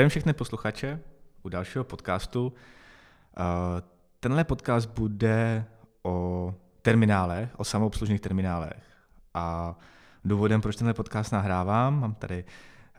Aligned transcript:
Zdravím 0.00 0.10
všechny 0.10 0.32
posluchače 0.32 1.00
u 1.42 1.48
dalšího 1.48 1.84
podcastu. 1.84 2.52
Eh, 3.36 3.42
tenhle 4.20 4.44
podcast 4.44 4.88
bude 4.90 5.64
o 6.02 6.54
terminálech, 6.82 7.50
o 7.56 7.64
samoobslužných 7.64 8.20
terminálech. 8.20 8.82
A 9.34 9.74
důvodem, 10.24 10.60
proč 10.60 10.76
tenhle 10.76 10.94
podcast 10.94 11.32
nahrávám, 11.32 12.00
mám 12.00 12.14
tady, 12.14 12.44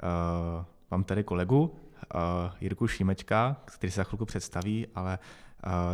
uh, 0.03 0.65
mám 0.91 1.03
tady 1.03 1.23
kolegu, 1.23 1.61
uh, 1.63 2.19
Jirku 2.61 2.87
Šímečka, 2.87 3.57
který 3.65 3.91
se 3.91 3.95
za 3.95 4.03
chvilku 4.03 4.25
představí, 4.25 4.87
ale 4.95 5.19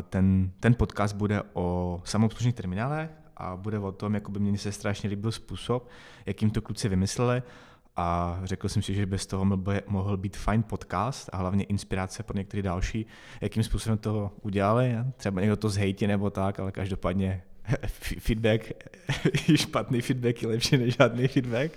ten, 0.10 0.52
ten 0.60 0.74
podcast 0.74 1.16
bude 1.16 1.42
o 1.54 2.02
samoobslužných 2.06 2.56
terminálech 2.56 3.10
a 3.38 3.56
bude 3.56 3.80
o 3.80 3.92
tom, 3.92 4.14
jako 4.14 4.32
by 4.32 4.40
mě 4.40 4.58
se 4.58 4.72
strašně 4.72 5.10
líbil 5.10 5.32
způsob, 5.32 5.90
jakým 6.26 6.50
to 6.50 6.62
kluci 6.62 6.90
vymysleli 6.90 7.44
a 7.98 8.40
řekl 8.44 8.70
jsem 8.70 8.82
si, 8.82 8.94
že 8.94 9.06
bez 9.06 9.26
toho 9.26 9.46
mohl 9.88 10.18
být 10.18 10.38
fajn 10.38 10.64
podcast 10.64 11.30
a 11.34 11.38
hlavně 11.38 11.64
inspirace 11.64 12.24
pro 12.24 12.38
některé 12.38 12.64
další, 12.64 13.06
jakým 13.42 13.64
způsobem 13.64 13.98
to 13.98 14.32
udělali. 14.42 14.98
Třeba 15.18 15.42
někdo 15.42 15.56
to 15.56 15.70
zhejtí 15.70 16.08
nebo 16.08 16.30
tak, 16.30 16.60
ale 16.60 16.72
každopádně 16.72 17.44
feedback, 18.20 18.72
špatný 19.56 20.02
feedback 20.02 20.42
je 20.42 20.48
lepší 20.48 20.78
než 20.78 20.96
žádný 20.96 21.28
feedback. 21.28 21.72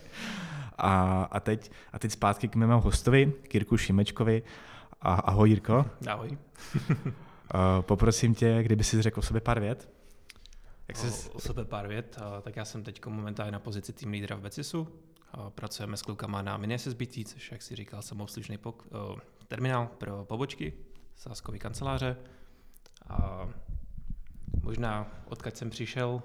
A, 0.79 1.23
a, 1.23 1.41
teď, 1.41 1.71
a 1.93 1.99
teď 1.99 2.13
zpátky 2.13 2.49
k 2.49 2.57
mému 2.57 2.81
hostovi, 2.81 3.33
k 3.43 3.55
Jirku 3.55 3.77
Šimečkovi. 3.77 4.43
A, 5.01 5.15
ahoj 5.15 5.49
Jirko. 5.49 5.87
Ahoj. 6.09 6.39
Poprosím 7.81 8.35
tě, 8.35 8.63
kdyby 8.63 8.85
si 8.85 9.03
řekl 9.03 9.21
o 9.21 9.23
sobě 9.23 9.41
pár 9.41 9.61
vět. 9.61 9.89
Jak 10.89 10.97
jsi... 10.97 11.29
o, 11.29 11.33
o 11.33 11.41
sobě 11.41 11.65
pár 11.65 11.89
vět, 11.89 12.19
tak 12.43 12.57
já 12.57 12.65
jsem 12.65 12.83
teď 12.83 13.07
momentálně 13.07 13.53
na 13.53 13.59
pozici 13.59 13.93
tým 13.93 14.11
lídra 14.11 14.37
v 14.37 14.41
Becisu. 14.41 14.89
Pracujeme 15.49 15.97
s 15.97 16.03
klukama 16.03 16.43
na 16.43 16.57
mini 16.57 16.79
SSBT, 16.79 17.29
což, 17.29 17.53
jak 17.53 17.63
si 17.63 17.77
říkal, 17.77 18.03
samoobslužný 18.03 18.59
pok- 18.59 19.21
terminál 19.49 19.87
pro 19.99 20.25
pobočky, 20.25 20.73
sáskový 21.17 21.59
kanceláře. 21.59 22.17
A 23.09 23.49
možná 24.63 25.07
odkud 25.27 25.57
jsem 25.57 25.71
přišel, 25.71 26.23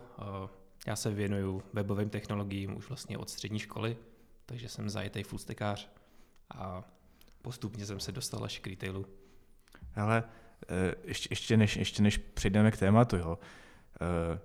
já 0.88 0.96
se 0.96 1.12
věnuju 1.12 1.64
webovým 1.74 2.10
technologiím 2.10 2.78
už 2.78 2.90
vlastně 2.90 3.18
od 3.18 3.30
střední 3.30 3.60
školy, 3.60 3.98
takže 4.46 4.70
jsem 4.70 4.90
zajetý 4.90 5.24
fullstackář 5.24 5.90
a 6.50 6.84
postupně 7.42 7.86
jsem 7.86 8.00
se 8.00 8.12
dostal 8.12 8.44
až 8.44 8.60
k 8.60 8.68
retailu. 8.68 9.06
Ale 9.96 10.24
e, 10.70 10.96
ještě, 11.04 11.28
ještě, 11.32 11.58
než, 11.58 11.76
ještě 11.76 12.04
než 12.04 12.18
přejdeme 12.18 12.72
k 12.72 12.78
tématu, 12.78 13.18
jo, 13.18 13.40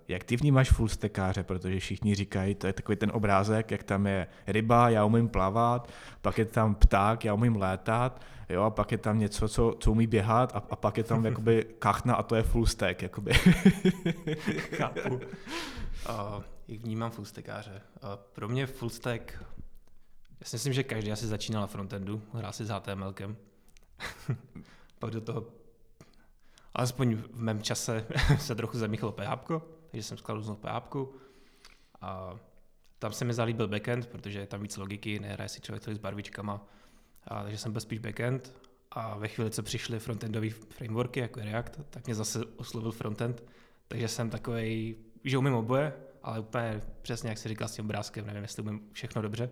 jak 0.09 0.25
ty 0.25 0.37
vnímáš 0.37 0.71
full 0.71 0.89
stackáře, 0.89 1.43
protože 1.43 1.81
všichni 1.81 2.15
říkají, 2.15 2.55
to 2.55 2.67
je 2.67 2.73
takový 2.73 2.97
ten 2.97 3.11
obrázek, 3.15 3.71
jak 3.71 3.83
tam 3.83 4.07
je 4.07 4.27
ryba, 4.47 4.89
já 4.89 5.05
umím 5.05 5.29
plavat, 5.29 5.93
pak 6.23 6.39
je 6.39 6.45
tam 6.45 6.75
pták, 6.75 7.25
já 7.25 7.35
umím 7.35 7.57
létat, 7.57 8.21
jo, 8.49 8.63
a 8.63 8.71
pak 8.71 8.93
je 8.93 8.99
tam 8.99 9.19
něco, 9.19 9.49
co, 9.49 9.77
co 9.81 9.93
umí 9.93 10.07
běhat 10.07 10.57
a, 10.57 10.63
a 10.71 10.77
pak 10.77 10.99
je 10.99 11.05
tam 11.05 11.25
jakoby 11.25 11.67
kachna 11.79 12.15
a 12.15 12.23
to 12.23 12.37
je 12.37 12.43
full 12.43 12.67
stack, 12.67 13.03
jakoby. 13.03 13.33
Chápu. 14.77 15.15
Uh, 15.15 15.21
jak 16.69 16.81
vnímám 16.81 17.11
full 17.11 17.25
stackáře? 17.25 17.83
Uh, 18.03 18.11
pro 18.33 18.49
mě 18.49 18.67
full 18.67 18.91
stack, 18.91 19.45
já 20.41 20.47
si 20.47 20.57
myslím, 20.57 20.73
že 20.73 20.83
každý 20.83 21.13
asi 21.13 21.27
začínal 21.27 21.63
na 21.63 21.67
frontendu, 21.67 22.23
hrál 22.35 22.53
si 22.53 22.65
s 22.65 22.69
HTMLkem. 22.69 23.37
pak 24.99 25.11
do 25.11 25.21
toho 25.21 25.60
alespoň 26.75 27.17
v 27.17 27.41
mém 27.41 27.63
čase 27.63 28.07
se 28.39 28.55
trochu 28.55 28.79
zamíchalo 28.79 29.13
PHP, 29.13 29.51
takže 29.91 30.03
jsem 30.03 30.19
skladl 30.19 30.55
PHP. 30.55 30.95
A 32.01 32.37
tam 32.99 33.13
se 33.13 33.25
mi 33.25 33.35
zalíbil 33.35 33.69
backend, 33.69 34.07
protože 34.07 34.39
je 34.39 34.47
tam 34.47 34.63
víc 34.63 34.77
logiky, 34.77 35.19
nehraje 35.19 35.49
si 35.49 35.61
člověk 35.61 35.89
s 35.89 35.99
barvičkama. 35.99 36.67
A, 37.25 37.43
takže 37.43 37.59
jsem 37.59 37.73
byl 37.73 37.81
spíš 37.81 37.99
backend. 37.99 38.55
A 38.91 39.19
ve 39.19 39.29
chvíli, 39.29 39.51
co 39.51 39.63
přišly 39.63 39.99
frontendové 39.99 40.51
frameworky, 40.51 41.21
jako 41.21 41.41
React, 41.41 41.81
tak 41.91 42.07
mě 42.07 42.15
zase 42.15 42.45
oslovil 42.57 42.93
frontend. 42.93 43.45
Takže 43.89 44.09
jsem 44.09 44.31
takový, 44.31 44.97
že 45.25 45.39
umím 45.39 45.55
oboje, 45.55 45.93
ale 46.23 46.41
úplně 46.41 46.81
přesně, 47.03 47.29
jak 47.29 47.39
si 47.39 47.49
říkal 47.49 47.69
s 47.69 47.77
tím 47.77 47.85
obrázkem, 47.85 48.27
nevím, 48.27 48.43
jestli 48.43 48.63
umím 48.63 48.81
všechno 48.93 49.23
dobře. 49.23 49.51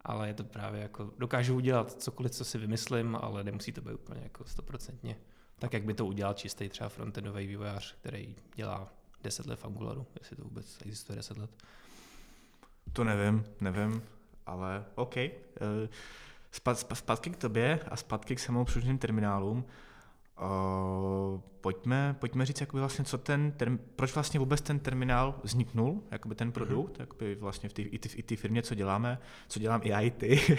Ale 0.00 0.28
je 0.28 0.34
to 0.34 0.44
právě 0.44 0.80
jako, 0.80 1.10
dokážu 1.18 1.56
udělat 1.56 2.02
cokoliv, 2.02 2.32
co 2.32 2.44
si 2.44 2.58
vymyslím, 2.58 3.16
ale 3.16 3.44
nemusí 3.44 3.72
to 3.72 3.80
být 3.80 3.94
úplně 3.94 4.20
jako 4.22 4.44
stoprocentně 4.44 5.16
tak 5.58 5.72
jak 5.72 5.84
by 5.84 5.94
to 5.94 6.06
udělal 6.06 6.34
čistý 6.34 6.68
třeba 6.68 6.88
frontendový 6.88 7.46
vývojář, 7.46 7.94
který 8.00 8.36
dělá 8.54 8.92
10 9.22 9.46
let 9.46 9.60
v 9.60 9.64
Angularu, 9.64 10.06
jestli 10.18 10.36
to 10.36 10.44
vůbec 10.44 10.78
existuje 10.80 11.16
10 11.16 11.38
let. 11.38 11.50
To 12.92 13.04
nevím, 13.04 13.44
nevím, 13.60 14.02
ale 14.46 14.84
OK. 14.94 15.14
Zpátky 16.94 17.30
k 17.30 17.36
tobě 17.36 17.80
a 17.88 17.96
zpátky 17.96 18.36
k 18.36 18.40
samoobslužným 18.40 18.98
terminálům. 18.98 19.64
Uh, 20.40 21.40
pojďme, 21.60 22.16
pojďme 22.18 22.46
říct, 22.46 22.60
jakoby 22.60 22.80
vlastně, 22.80 23.04
co 23.04 23.18
ten 23.18 23.52
term, 23.52 23.78
proč 23.96 24.14
vlastně 24.14 24.40
vůbec 24.40 24.60
ten 24.60 24.78
terminál 24.78 25.40
vzniknul, 25.42 26.02
jakoby 26.10 26.34
ten 26.34 26.52
produkt, 26.52 26.96
mm-hmm. 26.96 27.00
jakoby 27.00 27.34
vlastně 27.34 27.68
v 27.68 27.72
té 27.72 27.82
i, 27.82 28.00
i 28.14 28.22
ty 28.22 28.36
firmě, 28.36 28.62
co 28.62 28.74
děláme, 28.74 29.18
co 29.48 29.58
dělám 29.58 29.80
i 29.84 29.88
já, 29.88 30.00
i 30.00 30.10
ty. 30.10 30.40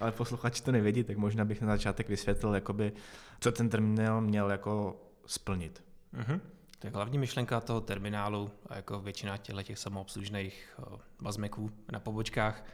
Ale 0.00 0.12
posluchači 0.12 0.62
to 0.62 0.72
nevědí, 0.72 1.04
tak 1.04 1.16
možná 1.16 1.44
bych 1.44 1.60
na 1.60 1.68
začátek 1.68 2.08
vysvětlil, 2.08 2.54
jakoby, 2.54 2.92
co 3.40 3.52
ten 3.52 3.68
terminál 3.68 4.20
měl 4.20 4.50
jako 4.50 5.02
splnit. 5.26 5.84
Mm-hmm. 6.14 6.40
Tak 6.78 6.94
hlavní 6.94 7.18
myšlenka 7.18 7.60
toho 7.60 7.80
terminálu, 7.80 8.50
a 8.66 8.76
jako 8.76 9.00
většina 9.00 9.36
těchto 9.36 9.62
těch 9.62 9.78
samoobslužných 9.78 10.78
bazmeků 11.20 11.70
na 11.92 12.00
pobočkách, 12.00 12.64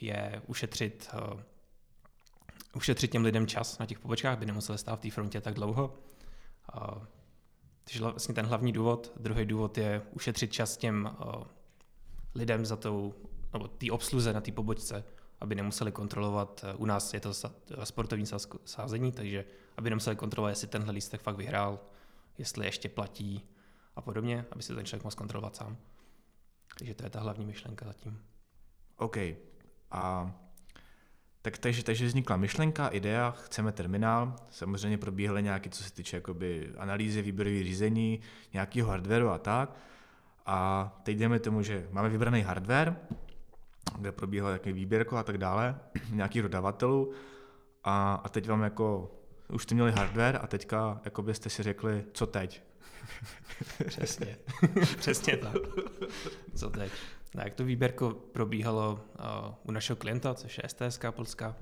je 0.00 0.42
ušetřit 0.46 1.10
ušetřit 2.78 3.10
těm 3.10 3.24
lidem 3.24 3.46
čas 3.46 3.78
na 3.78 3.86
těch 3.86 3.98
pobočkách, 3.98 4.32
aby 4.32 4.46
nemuseli 4.46 4.78
stát 4.78 4.96
v 4.96 5.02
té 5.02 5.10
frontě 5.10 5.40
tak 5.40 5.54
dlouho. 5.54 5.94
Takže 7.84 8.00
vlastně 8.00 8.34
ten 8.34 8.46
hlavní 8.46 8.72
důvod. 8.72 9.12
Druhý 9.20 9.46
důvod 9.46 9.78
je 9.78 10.02
ušetřit 10.12 10.52
čas 10.52 10.76
těm 10.76 11.16
lidem 12.34 12.66
za 12.66 12.76
tou, 12.76 13.14
nebo 13.52 13.68
té 13.68 13.90
obsluze 13.90 14.32
na 14.32 14.40
té 14.40 14.52
pobočce, 14.52 15.04
aby 15.40 15.54
nemuseli 15.54 15.92
kontrolovat, 15.92 16.64
u 16.76 16.86
nás 16.86 17.14
je 17.14 17.20
to 17.20 17.32
sportovní 17.84 18.24
sázení, 18.64 19.12
takže 19.12 19.44
aby 19.76 19.90
nemuseli 19.90 20.16
kontrolovat, 20.16 20.50
jestli 20.50 20.68
tenhle 20.68 20.92
lístek 20.92 21.20
fakt 21.20 21.36
vyhrál, 21.36 21.80
jestli 22.38 22.66
ještě 22.66 22.88
platí 22.88 23.48
a 23.96 24.00
podobně, 24.00 24.46
aby 24.50 24.62
si 24.62 24.74
ten 24.74 24.84
člověk 24.84 25.04
mohl 25.04 25.16
kontrolovat 25.16 25.56
sám. 25.56 25.76
Takže 26.78 26.94
to 26.94 27.04
je 27.04 27.10
ta 27.10 27.20
hlavní 27.20 27.46
myšlenka 27.46 27.86
zatím. 27.86 28.22
OK. 28.96 29.16
A 29.90 30.34
tak, 31.50 31.58
takže, 31.58 31.84
takže 31.84 32.06
vznikla 32.06 32.36
myšlenka, 32.36 32.88
idea, 32.88 33.30
chceme 33.30 33.72
terminál, 33.72 34.36
samozřejmě 34.50 34.98
probíhaly 34.98 35.42
nějaké, 35.42 35.70
co 35.70 35.84
se 35.84 35.92
týče 35.92 36.16
jakoby 36.16 36.72
analýzy, 36.78 37.22
výběrové 37.22 37.62
řízení, 37.62 38.20
nějakého 38.52 38.90
hardwareu 38.90 39.28
a 39.28 39.38
tak. 39.38 39.76
A 40.46 40.98
teď 41.02 41.16
jdeme 41.16 41.38
tomu, 41.38 41.62
že 41.62 41.88
máme 41.92 42.08
vybraný 42.08 42.42
hardware, 42.42 42.96
kde 43.98 44.12
probíhalo 44.12 44.50
nějaký 44.50 44.72
výběrko 44.72 45.16
a 45.16 45.22
tak 45.22 45.38
dále, 45.38 45.78
nějakých 46.12 46.42
dodavatelů 46.42 47.12
a, 47.84 48.20
a 48.24 48.28
teď 48.28 48.48
vám 48.48 48.62
jako, 48.62 49.10
už 49.48 49.62
jste 49.62 49.74
měli 49.74 49.92
hardware 49.92 50.38
a 50.42 50.46
teďka 50.46 51.00
jako 51.04 51.22
byste 51.22 51.50
si 51.50 51.62
řekli, 51.62 52.04
co 52.12 52.26
teď? 52.26 52.62
Přesně, 53.86 54.36
přesně 54.98 55.36
tak. 55.36 55.56
Co 56.54 56.70
teď? 56.70 56.92
No, 57.34 57.42
jak 57.44 57.54
to 57.54 57.64
výběrko 57.64 58.10
probíhalo 58.10 58.92
uh, 58.92 59.54
u 59.64 59.70
našeho 59.70 59.96
klienta, 59.96 60.34
což 60.34 60.58
je 60.58 60.68
STSK 60.68 61.04
Polska, 61.10 61.56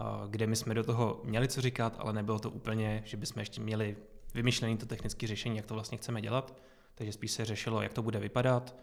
uh, 0.00 0.30
kde 0.30 0.46
my 0.46 0.56
jsme 0.56 0.74
do 0.74 0.84
toho 0.84 1.20
měli 1.24 1.48
co 1.48 1.60
říkat, 1.60 1.96
ale 1.98 2.12
nebylo 2.12 2.38
to 2.38 2.50
úplně, 2.50 3.02
že 3.04 3.16
bychom 3.16 3.40
ještě 3.40 3.60
měli 3.60 3.96
vymyšlené 4.34 4.76
to 4.76 4.86
technické 4.86 5.26
řešení, 5.26 5.56
jak 5.56 5.66
to 5.66 5.74
vlastně 5.74 5.98
chceme 5.98 6.20
dělat. 6.20 6.62
Takže 6.94 7.12
spíš 7.12 7.32
se 7.32 7.44
řešilo, 7.44 7.82
jak 7.82 7.92
to 7.92 8.02
bude 8.02 8.18
vypadat, 8.18 8.76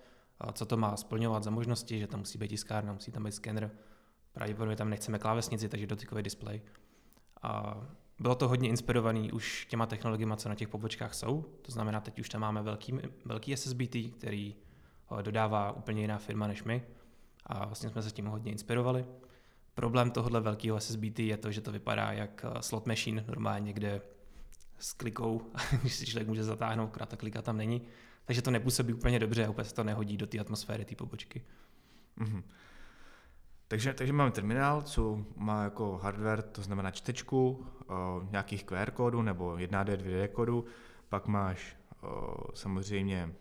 uh, 0.43 0.51
co 0.51 0.65
to 0.65 0.77
má 0.77 0.97
splňovat 0.97 1.43
za 1.43 1.49
možnosti, 1.49 1.99
že 1.99 2.07
tam 2.07 2.19
musí 2.19 2.37
být 2.37 2.47
tiskárna, 2.47 2.93
musí 2.93 3.11
tam 3.11 3.23
být 3.23 3.31
skener, 3.31 3.71
pravděpodobně 4.33 4.75
tam 4.75 4.89
nechceme 4.89 5.19
klávesnici, 5.19 5.69
takže 5.69 5.87
dotykový 5.87 6.23
displej. 6.23 6.61
A 7.41 7.81
bylo 8.19 8.35
to 8.35 8.47
hodně 8.47 8.69
inspirovaný 8.69 9.31
už 9.31 9.65
těma 9.69 9.85
technologiemi, 9.85 10.33
co 10.37 10.49
na 10.49 10.55
těch 10.55 10.67
pobočkách 10.67 11.13
jsou. 11.13 11.45
To 11.61 11.71
znamená, 11.71 12.01
teď 12.01 12.19
už 12.19 12.29
tam 12.29 12.41
máme 12.41 12.61
velký, 12.61 12.93
velký 13.25 13.57
SSBT, 13.57 13.95
který 14.17 14.55
dodává 15.21 15.71
úplně 15.71 16.01
jiná 16.01 16.17
firma 16.17 16.47
než 16.47 16.63
my 16.63 16.83
a 17.45 17.65
vlastně 17.65 17.89
jsme 17.89 18.01
se 18.01 18.11
tím 18.11 18.25
hodně 18.25 18.51
inspirovali. 18.51 19.05
Problém 19.73 20.11
tohohle 20.11 20.41
velkého 20.41 20.79
SSBT 20.79 21.19
je 21.19 21.37
to, 21.37 21.51
že 21.51 21.61
to 21.61 21.71
vypadá 21.71 22.11
jak 22.11 22.45
eh, 22.45 22.61
slot 22.61 22.87
machine 22.87 23.25
normálně, 23.27 23.73
kde 23.73 24.01
s 24.79 24.93
klikou, 24.93 25.51
když 25.81 25.95
si 25.95 26.05
člověk 26.05 26.27
může 26.27 26.43
zatáhnout, 26.43 26.91
krát 26.91 27.09
ta 27.09 27.17
klika 27.17 27.41
tam 27.41 27.57
není. 27.57 27.81
Takže 28.25 28.41
to 28.41 28.51
nepůsobí 28.51 28.93
úplně 28.93 29.19
dobře 29.19 29.45
a 29.45 29.49
úplně 29.49 29.65
se 29.65 29.75
to 29.75 29.83
nehodí 29.83 30.17
do 30.17 30.27
té 30.27 30.39
atmosféry 30.39 30.85
té 30.85 30.95
pobočky. 30.95 31.41
Mm-hmm. 32.17 32.43
Takže, 33.67 33.93
takže 33.93 34.13
máme 34.13 34.31
terminál, 34.31 34.81
co 34.81 35.25
má 35.35 35.63
jako 35.63 35.97
hardware, 35.97 36.41
to 36.41 36.61
znamená 36.61 36.91
čtečku 36.91 37.65
o, 37.87 38.21
nějakých 38.31 38.63
QR 38.63 38.91
kódů 38.91 39.21
nebo 39.21 39.51
1D, 39.51 39.83
2D 39.83 40.27
kódů, 40.27 40.65
pak 41.09 41.27
máš 41.27 41.77
o, 42.01 42.35
samozřejmě 42.53 43.33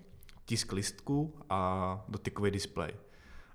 tisk 0.48 0.72
listku 0.72 1.34
a 1.50 2.04
dotykový 2.08 2.50
displej. 2.50 2.92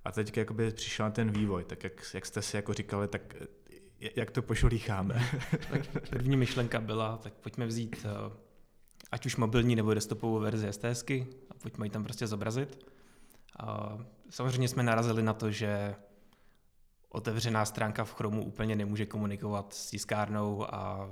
A 0.05 0.11
teď 0.11 0.37
jakoby 0.37 0.71
přišel 0.71 1.11
ten 1.11 1.31
vývoj, 1.31 1.63
tak 1.63 1.83
jak, 1.83 1.93
jak 2.13 2.25
jste 2.25 2.41
si 2.41 2.55
jako 2.55 2.73
říkali, 2.73 3.07
tak 3.07 3.35
jak 4.15 4.31
to 4.31 4.41
pošolícháme. 4.41 5.29
tak 5.71 6.09
první 6.09 6.37
myšlenka 6.37 6.79
byla, 6.79 7.17
tak 7.17 7.33
pojďme 7.33 7.65
vzít 7.65 8.05
uh, 8.05 8.33
ať 9.11 9.25
už 9.25 9.35
mobilní 9.35 9.75
nebo 9.75 9.93
desktopovou 9.93 10.39
verzi 10.39 10.73
STSky 10.73 11.27
a 11.49 11.53
pojďme 11.53 11.85
ji 11.85 11.89
tam 11.89 12.03
prostě 12.03 12.27
zobrazit. 12.27 12.85
A 13.59 13.97
samozřejmě 14.29 14.67
jsme 14.67 14.83
narazili 14.83 15.23
na 15.23 15.33
to, 15.33 15.51
že 15.51 15.95
otevřená 17.09 17.65
stránka 17.65 18.03
v 18.03 18.13
Chromu 18.13 18.45
úplně 18.45 18.75
nemůže 18.75 19.05
komunikovat 19.05 19.73
s 19.73 19.89
tiskárnou 19.89 20.73
a 20.73 21.11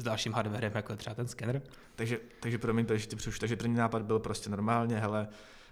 s 0.00 0.04
dalším 0.04 0.32
hardwarem, 0.32 0.72
jako 0.74 0.96
třeba 0.96 1.14
ten 1.14 1.28
skener. 1.28 1.62
Takže, 1.96 2.20
takže 2.40 2.58
promiň, 2.58 2.86
takže, 2.86 3.08
ty 3.08 3.16
přerušu, 3.16 3.40
takže 3.40 3.56
první 3.56 3.74
nápad 3.74 4.02
byl 4.02 4.18
prostě 4.18 4.50
normálně, 4.50 4.98
hele, 4.98 5.28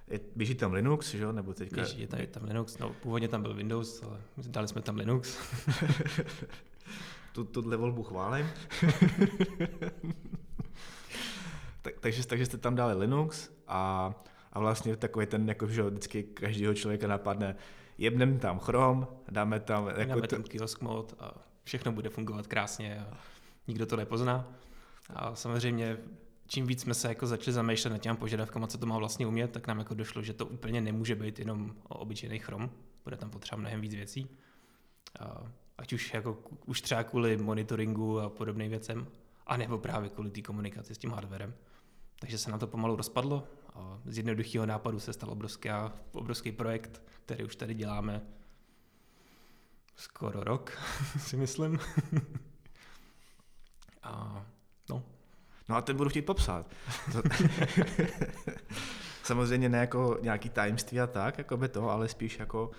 je, 0.08 0.20
běží 0.36 0.54
tam 0.54 0.72
Linux, 0.72 1.10
že 1.10 1.22
jo, 1.22 1.32
nebo 1.32 1.54
teďka... 1.54 1.76
Běží 1.76 2.00
je 2.00 2.06
tady 2.06 2.26
tam 2.26 2.44
Linux, 2.44 2.78
no 2.78 2.92
původně 3.02 3.28
tam 3.28 3.42
byl 3.42 3.54
Windows, 3.54 4.02
ale 4.02 4.20
dali 4.36 4.68
jsme 4.68 4.82
tam 4.82 4.96
Linux. 4.96 5.38
tu, 7.32 7.44
tuhle 7.44 7.76
volbu 7.76 8.02
chválím. 8.02 8.46
tak, 11.82 11.94
takže, 12.00 12.26
takže 12.26 12.46
jste 12.46 12.58
tam 12.58 12.74
dali 12.74 12.94
Linux 12.94 13.50
a, 13.66 14.14
a 14.52 14.60
vlastně 14.60 14.96
takový 14.96 15.26
ten, 15.26 15.48
jako, 15.48 15.66
že 15.66 15.82
vždycky 15.82 16.22
každého 16.22 16.74
člověka 16.74 17.06
napadne, 17.06 17.56
jebneme 17.98 18.38
tam 18.38 18.58
Chrome, 18.58 19.06
dáme 19.28 19.60
tam... 19.60 19.86
Jako 19.86 20.04
dáme 20.04 20.28
tam 20.28 20.42
kiosk 20.42 20.80
mod 20.80 21.14
a 21.18 21.34
všechno 21.64 21.92
bude 21.92 22.10
fungovat 22.10 22.46
krásně 22.46 23.00
a 23.00 23.16
nikdo 23.68 23.86
to 23.86 23.96
nepozná. 23.96 24.52
A 25.10 25.34
samozřejmě 25.34 25.98
čím 26.46 26.66
víc 26.66 26.80
jsme 26.80 26.94
se 26.94 27.08
jako 27.08 27.26
začali 27.26 27.52
zamýšlet 27.52 27.90
nad 27.90 27.98
těmi 27.98 28.16
požadavkama, 28.16 28.66
co 28.66 28.78
to 28.78 28.86
má 28.86 28.98
vlastně 28.98 29.26
umět, 29.26 29.52
tak 29.52 29.66
nám 29.66 29.78
jako 29.78 29.94
došlo, 29.94 30.22
že 30.22 30.32
to 30.32 30.46
úplně 30.46 30.80
nemůže 30.80 31.14
být 31.14 31.38
jenom 31.38 31.74
obyčejný 31.88 32.38
Chrome, 32.38 32.68
bude 33.04 33.16
tam 33.16 33.30
potřeba 33.30 33.60
mnohem 33.60 33.80
víc 33.80 33.94
věcí. 33.94 34.28
A 35.20 35.52
ať 35.78 35.92
už 35.92 36.14
jako 36.14 36.38
už 36.66 36.80
třeba 36.80 37.04
kvůli 37.04 37.36
monitoringu 37.36 38.20
a 38.20 38.28
podobným 38.28 38.70
věcem, 38.70 39.06
anebo 39.46 39.78
právě 39.78 40.10
kvůli 40.10 40.30
té 40.30 40.42
komunikaci 40.42 40.94
s 40.94 40.98
tím 40.98 41.10
hardwarem. 41.10 41.54
Takže 42.20 42.38
se 42.38 42.50
na 42.50 42.58
to 42.58 42.66
pomalu 42.66 42.96
rozpadlo 42.96 43.48
a 43.74 44.00
z 44.04 44.16
jednoduchého 44.16 44.66
nápadu 44.66 45.00
se 45.00 45.12
stal 45.12 45.30
obrovský, 45.30 45.68
obrovský 46.12 46.52
projekt, 46.52 47.02
který 47.24 47.44
už 47.44 47.56
tady 47.56 47.74
děláme 47.74 48.22
skoro 49.96 50.44
rok, 50.44 50.78
si 51.18 51.36
myslím. 51.36 51.78
a 54.06 54.46
no. 54.90 55.02
No 55.68 55.76
a 55.76 55.82
ten 55.82 55.96
budu 55.96 56.10
chtít 56.10 56.22
popsat. 56.22 56.66
Samozřejmě 59.22 59.68
ne 59.68 59.78
jako 59.78 60.18
nějaký 60.20 60.48
tajemství 60.48 61.00
a 61.00 61.06
tak, 61.06 61.38
jako 61.38 61.56
by 61.56 61.68
to, 61.68 61.90
ale 61.90 62.08
spíš 62.08 62.38
jako 62.38 62.70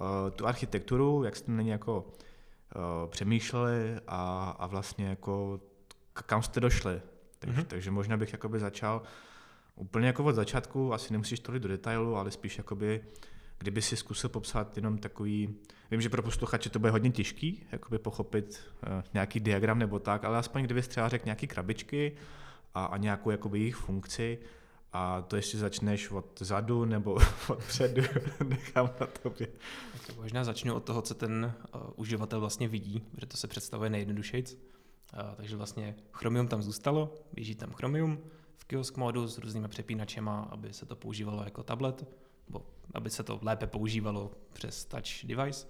uh, 0.00 0.06
tu 0.30 0.46
architekturu, 0.46 1.24
jak 1.24 1.36
jste 1.36 1.52
na 1.52 1.62
ní 1.62 1.68
jako 1.68 1.98
uh, 2.00 3.10
přemýšleli 3.10 3.96
a, 4.06 4.50
a 4.58 4.66
vlastně 4.66 5.06
jako 5.06 5.60
kam 6.12 6.42
jste 6.42 6.60
došli. 6.60 7.02
Takže, 7.38 7.60
mm-hmm. 7.60 7.66
takže 7.66 7.90
možná 7.90 8.16
bych 8.16 8.32
jakoby 8.32 8.58
začal 8.58 9.02
úplně 9.76 10.06
jako 10.06 10.24
od 10.24 10.32
začátku, 10.32 10.94
asi 10.94 11.12
nemusíš 11.12 11.40
tolik 11.40 11.62
do 11.62 11.68
detailu, 11.68 12.16
ale 12.16 12.30
spíš 12.30 12.58
jakoby, 12.58 13.04
kdyby 13.58 13.82
si 13.82 13.96
zkusil 13.96 14.30
popsat 14.30 14.76
jenom 14.76 14.98
takový, 14.98 15.54
vím, 15.90 16.00
že 16.00 16.08
pro 16.08 16.22
posluchače 16.22 16.70
to 16.70 16.78
bude 16.78 16.90
hodně 16.90 17.10
těžký, 17.10 17.66
jakoby 17.72 17.98
pochopit 17.98 18.60
uh, 18.86 19.02
nějaký 19.14 19.40
diagram 19.40 19.78
nebo 19.78 19.98
tak, 19.98 20.24
ale 20.24 20.38
aspoň 20.38 20.64
kdyby 20.64 20.82
třeba 20.82 21.08
řekl 21.08 21.24
nějaký 21.24 21.46
krabičky 21.46 22.16
a, 22.74 22.84
a 22.84 22.96
nějakou 22.96 23.30
jakoby 23.30 23.58
jejich 23.58 23.76
funkci, 23.76 24.38
a 24.92 25.22
to 25.22 25.36
ještě 25.36 25.58
začneš 25.58 26.10
od 26.10 26.42
zadu 26.42 26.84
nebo 26.84 27.18
od 27.48 27.64
předu, 27.64 28.02
nechám 28.44 28.90
na 29.00 29.06
tobě. 29.06 29.48
Tak 30.06 30.16
možná 30.16 30.44
začnu 30.44 30.74
od 30.74 30.84
toho, 30.84 31.02
co 31.02 31.14
ten 31.14 31.54
uh, 31.74 31.80
uživatel 31.96 32.40
vlastně 32.40 32.68
vidí, 32.68 33.00
protože 33.10 33.26
to 33.26 33.36
se 33.36 33.48
představuje 33.48 33.90
nejjednodušejc. 33.90 34.52
Uh, 34.52 35.20
takže 35.36 35.56
vlastně 35.56 35.94
Chromium 36.12 36.48
tam 36.48 36.62
zůstalo, 36.62 37.14
běží 37.32 37.54
tam 37.54 37.72
Chromium 37.72 38.18
v 38.56 38.64
kiosk 38.64 38.96
modu 38.96 39.28
s 39.28 39.38
různými 39.38 39.68
přepínačema, 39.68 40.40
aby 40.40 40.72
se 40.72 40.86
to 40.86 40.96
používalo 40.96 41.44
jako 41.44 41.62
tablet, 41.62 42.04
aby 42.94 43.10
se 43.10 43.22
to 43.22 43.38
lépe 43.42 43.66
používalo 43.66 44.30
přes 44.52 44.84
touch 44.84 45.24
device. 45.24 45.66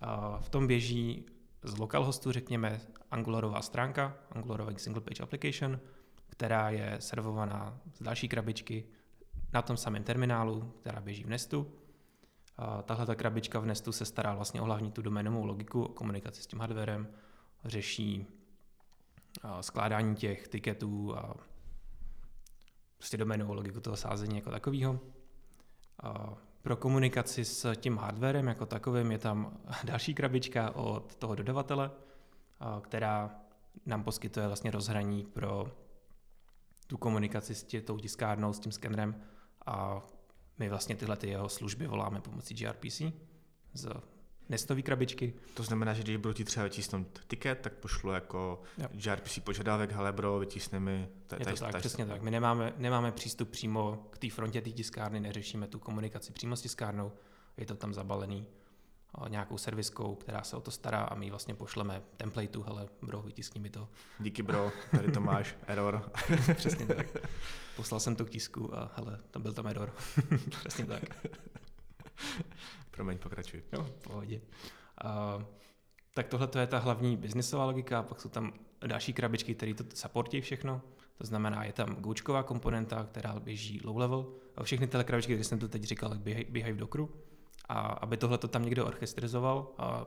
A 0.00 0.38
v 0.38 0.48
tom 0.48 0.66
běží 0.66 1.26
z 1.62 1.78
localhostu, 1.78 2.32
řekněme, 2.32 2.80
Angularová 3.10 3.62
stránka, 3.62 4.16
Angularová 4.30 4.72
single 4.76 5.02
page 5.02 5.22
application, 5.22 5.80
která 6.28 6.70
je 6.70 6.96
servovaná 7.00 7.80
z 7.94 8.02
další 8.02 8.28
krabičky 8.28 8.84
na 9.52 9.62
tom 9.62 9.76
samém 9.76 10.04
terminálu, 10.04 10.72
která 10.80 11.00
běží 11.00 11.24
v 11.24 11.28
Nestu. 11.28 11.72
tahle 12.82 13.06
ta 13.06 13.14
krabička 13.14 13.58
v 13.58 13.66
Nestu 13.66 13.92
se 13.92 14.04
stará 14.04 14.34
vlastně 14.34 14.60
o 14.60 14.64
hlavní 14.64 14.92
tu 14.92 15.02
doménovou 15.02 15.44
logiku, 15.44 15.84
o 15.84 15.88
komunikaci 15.88 16.42
s 16.42 16.46
tím 16.46 16.60
hardwarem, 16.60 17.08
řeší 17.64 18.26
skládání 19.60 20.16
těch 20.16 20.48
tiketů 20.48 21.16
a 21.16 21.34
prostě 22.96 23.16
doménovou 23.16 23.54
logiku 23.54 23.80
toho 23.80 23.96
sázení 23.96 24.36
jako 24.36 24.50
takového. 24.50 25.00
Pro 26.62 26.76
komunikaci 26.76 27.44
s 27.44 27.74
tím 27.76 27.96
hardwarem 27.96 28.46
jako 28.46 28.66
takovým 28.66 29.12
je 29.12 29.18
tam 29.18 29.58
další 29.84 30.14
krabička 30.14 30.76
od 30.76 31.14
toho 31.14 31.34
dodavatele, 31.34 31.90
která 32.80 33.40
nám 33.86 34.04
poskytuje 34.04 34.46
vlastně 34.46 34.70
rozhraní 34.70 35.24
pro 35.24 35.66
tu 36.86 36.96
komunikaci 36.96 37.54
s 37.54 37.62
tě, 37.62 37.80
tou 37.80 37.98
tiskárnou, 37.98 38.52
s 38.52 38.60
tím 38.60 38.72
skenerem 38.72 39.22
a 39.66 40.02
my 40.58 40.68
vlastně 40.68 40.96
tyhle 40.96 41.16
ty 41.16 41.28
jeho 41.28 41.48
služby 41.48 41.86
voláme 41.86 42.20
pomocí 42.20 42.54
gRPC 42.54 43.02
z 43.72 43.88
nestové 44.48 44.82
krabičky. 44.82 45.34
To 45.54 45.62
znamená, 45.62 45.94
že 45.94 46.02
když 46.02 46.16
budu 46.16 46.34
ti 46.34 46.44
třeba 46.44 46.64
vytísnout 46.64 47.06
tiket, 47.28 47.60
tak 47.60 47.72
pošlu 47.72 48.10
jako 48.10 48.62
jo. 48.78 48.88
gRPC 48.92 49.38
požadavek, 49.38 49.92
hele 49.92 50.12
bro, 50.12 50.38
vytísne 50.38 50.80
mi. 50.80 51.08
Je 51.38 51.46
to 51.46 51.56
tak, 51.56 51.78
přesně 51.78 52.06
tak. 52.06 52.22
My 52.22 52.30
nemáme, 52.30 52.72
nemáme 52.76 53.12
přístup 53.12 53.50
přímo 53.50 54.06
k 54.10 54.18
té 54.18 54.30
frontě 54.30 54.60
té 54.60 54.70
tiskárny, 54.70 55.20
neřešíme 55.20 55.66
tu 55.66 55.78
komunikaci 55.78 56.32
přímo 56.32 56.56
s 56.56 56.62
tiskárnou, 56.62 57.12
je 57.56 57.66
to 57.66 57.74
tam 57.74 57.94
zabalený 57.94 58.46
nějakou 59.28 59.58
serviskou, 59.58 60.14
která 60.14 60.42
se 60.42 60.56
o 60.56 60.60
to 60.60 60.70
stará 60.70 61.00
a 61.00 61.14
my 61.14 61.30
vlastně 61.30 61.54
pošleme 61.54 62.02
templateu, 62.16 62.62
hele 62.62 62.88
bro, 63.02 63.22
vytiskni 63.22 63.60
mi 63.60 63.70
to. 63.70 63.88
Díky 64.18 64.42
bro, 64.42 64.72
tady 64.90 65.12
to 65.12 65.20
máš, 65.20 65.56
error. 65.66 66.10
Přesně 66.54 66.86
tak. 66.86 67.06
Poslal 67.76 68.00
jsem 68.00 68.16
to 68.16 68.24
k 68.24 68.30
tisku 68.30 68.78
a 68.78 68.92
hele, 68.96 69.20
tam 69.30 69.42
byl 69.42 69.52
tam 69.52 69.66
error. 69.66 69.94
Přesně 70.50 70.86
tak. 70.86 71.02
Promiň, 72.96 73.18
pokračuj. 73.18 73.62
Jo, 73.72 73.82
v 73.82 74.02
pohodě. 74.02 74.40
Uh, 75.04 75.42
tak 76.14 76.28
tohle 76.28 76.48
je 76.58 76.66
ta 76.66 76.78
hlavní 76.78 77.16
biznisová 77.16 77.64
logika, 77.64 78.02
pak 78.02 78.20
jsou 78.20 78.28
tam 78.28 78.52
další 78.86 79.12
krabičky, 79.12 79.54
které 79.54 79.74
to 79.74 79.84
supportí 79.94 80.40
všechno. 80.40 80.82
To 81.18 81.26
znamená, 81.26 81.64
je 81.64 81.72
tam 81.72 81.94
goučková 81.94 82.42
komponenta, 82.42 83.06
která 83.10 83.40
běží 83.40 83.80
low 83.84 83.96
level. 83.96 84.26
A 84.56 84.62
všechny 84.62 84.86
ty 84.86 84.98
krabičky, 85.04 85.32
které 85.32 85.44
jsem 85.44 85.58
to 85.58 85.68
teď 85.68 85.82
říkal, 85.84 86.14
běhají, 86.14 86.46
běhají 86.48 86.74
v 86.74 86.76
Dockeru 86.76 87.10
a 87.68 87.78
aby 87.78 88.16
tohle 88.16 88.38
to 88.38 88.48
tam 88.48 88.62
někdo 88.62 88.86
orchestrizoval 88.86 89.72
a, 89.78 90.06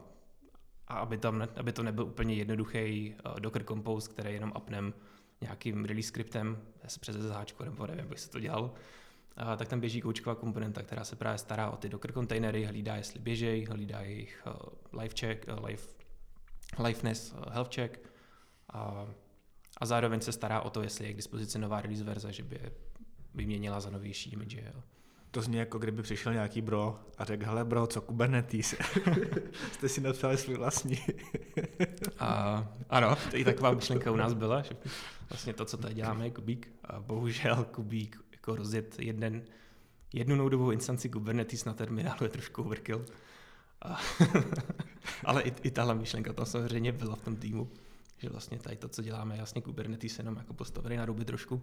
a 0.88 0.98
aby, 0.98 1.18
tam 1.18 1.48
aby 1.56 1.72
to 1.72 1.84
nebyl 1.84 2.06
úplně 2.06 2.36
jednoduchý 2.36 3.16
uh, 3.26 3.40
Docker 3.40 3.64
Compose, 3.64 4.10
který 4.10 4.34
jenom 4.34 4.52
apnem 4.56 4.94
nějakým 5.42 5.86
release 5.86 6.08
scriptem 6.08 6.58
přes 7.00 7.16
SSH, 7.16 7.60
nebo 7.64 7.88
nevím, 7.88 8.06
jak 8.10 8.20
se 8.20 8.30
to 8.30 8.40
dělal, 8.40 8.74
tak 9.58 9.68
tam 9.68 9.80
běží 9.80 10.02
koučková 10.02 10.36
komponenta, 10.36 10.84
která 10.84 11.04
se 11.04 11.16
právě 11.16 11.38
stará 11.38 11.70
o 11.70 11.78
ty 11.78 11.90
Docker 11.90 12.12
kontejnery, 12.12 12.66
hlídá, 12.66 12.96
jestli 12.96 13.20
běžej, 13.20 13.66
hlídá 13.66 14.02
jejich 14.02 14.44
uh, 14.48 15.00
live 15.02 15.14
check, 15.20 15.46
uh, 15.48 15.66
live, 15.66 15.84
liveness, 16.84 17.34
uh, 17.34 17.54
health 17.54 17.76
check 17.76 18.00
a, 18.74 19.08
a 19.78 19.86
zároveň 19.86 20.22
se 20.22 20.32
stará 20.32 20.62
o 20.62 20.70
to, 20.70 20.82
jestli 20.82 21.06
je 21.06 21.14
k 21.14 21.16
dispozici 21.16 21.60
nová 21.60 21.82
release 21.82 22.04
verze, 22.04 22.34
že 22.34 22.44
by 22.44 22.56
je 22.56 22.72
vyměnila 23.36 23.80
za 23.80 23.90
novější 23.90 24.30
image. 24.32 24.54
Jo. 24.54 24.82
To 25.32 25.42
zní 25.42 25.58
jako 25.58 25.80
kdyby 25.80 26.02
přišel 26.02 26.34
nějaký 26.34 26.62
bro 26.62 27.00
a 27.18 27.26
řekl, 27.26 27.46
hele 27.46 27.66
bro, 27.66 27.88
co 27.88 28.02
Kubernetes? 28.02 28.76
Jste 29.72 29.90
si 29.90 30.02
napsali 30.02 30.38
svůj 30.38 30.56
vlastní. 30.56 31.00
a, 32.20 32.68
ano, 32.90 33.18
to 33.32 33.38
i 33.38 33.44
taková 33.44 33.72
myšlenka 33.72 34.12
u 34.12 34.16
nás 34.16 34.34
byla, 34.34 34.62
že 34.62 34.76
vlastně 35.30 35.54
to, 35.54 35.66
co 35.66 35.78
tady 35.78 35.94
děláme 35.94 36.26
je 36.26 36.32
Kubík. 36.32 36.72
A 36.84 37.00
bohužel 37.00 37.66
Kubík 37.72 38.29
jako 38.40 38.56
rozjet 38.56 39.00
jeden, 39.00 39.44
jednu 40.14 40.36
noudovou 40.36 40.72
instanci 40.72 41.10
Kubernetes 41.10 41.66
na 41.66 41.74
terminálu 41.74 42.24
je 42.24 42.30
trošku 42.30 42.64
overkill. 42.64 43.06
A, 43.82 44.00
ale 45.26 45.42
i, 45.42 45.54
i 45.64 45.72
tahle 45.72 45.96
myšlenka 45.96 46.34
tam 46.34 46.46
samozřejmě 46.46 46.92
byla 46.92 47.16
v 47.16 47.22
tom 47.22 47.36
týmu, 47.36 47.72
že 48.18 48.30
vlastně 48.30 48.60
tady 48.60 48.76
to, 48.76 48.90
co 48.90 49.02
děláme, 49.02 49.38
jasně 49.38 49.62
Kubernetes 49.62 50.18
jenom 50.18 50.36
jako 50.38 50.54
postavený 50.54 50.98
na 50.98 51.06
ruby 51.06 51.26
trošku. 51.26 51.62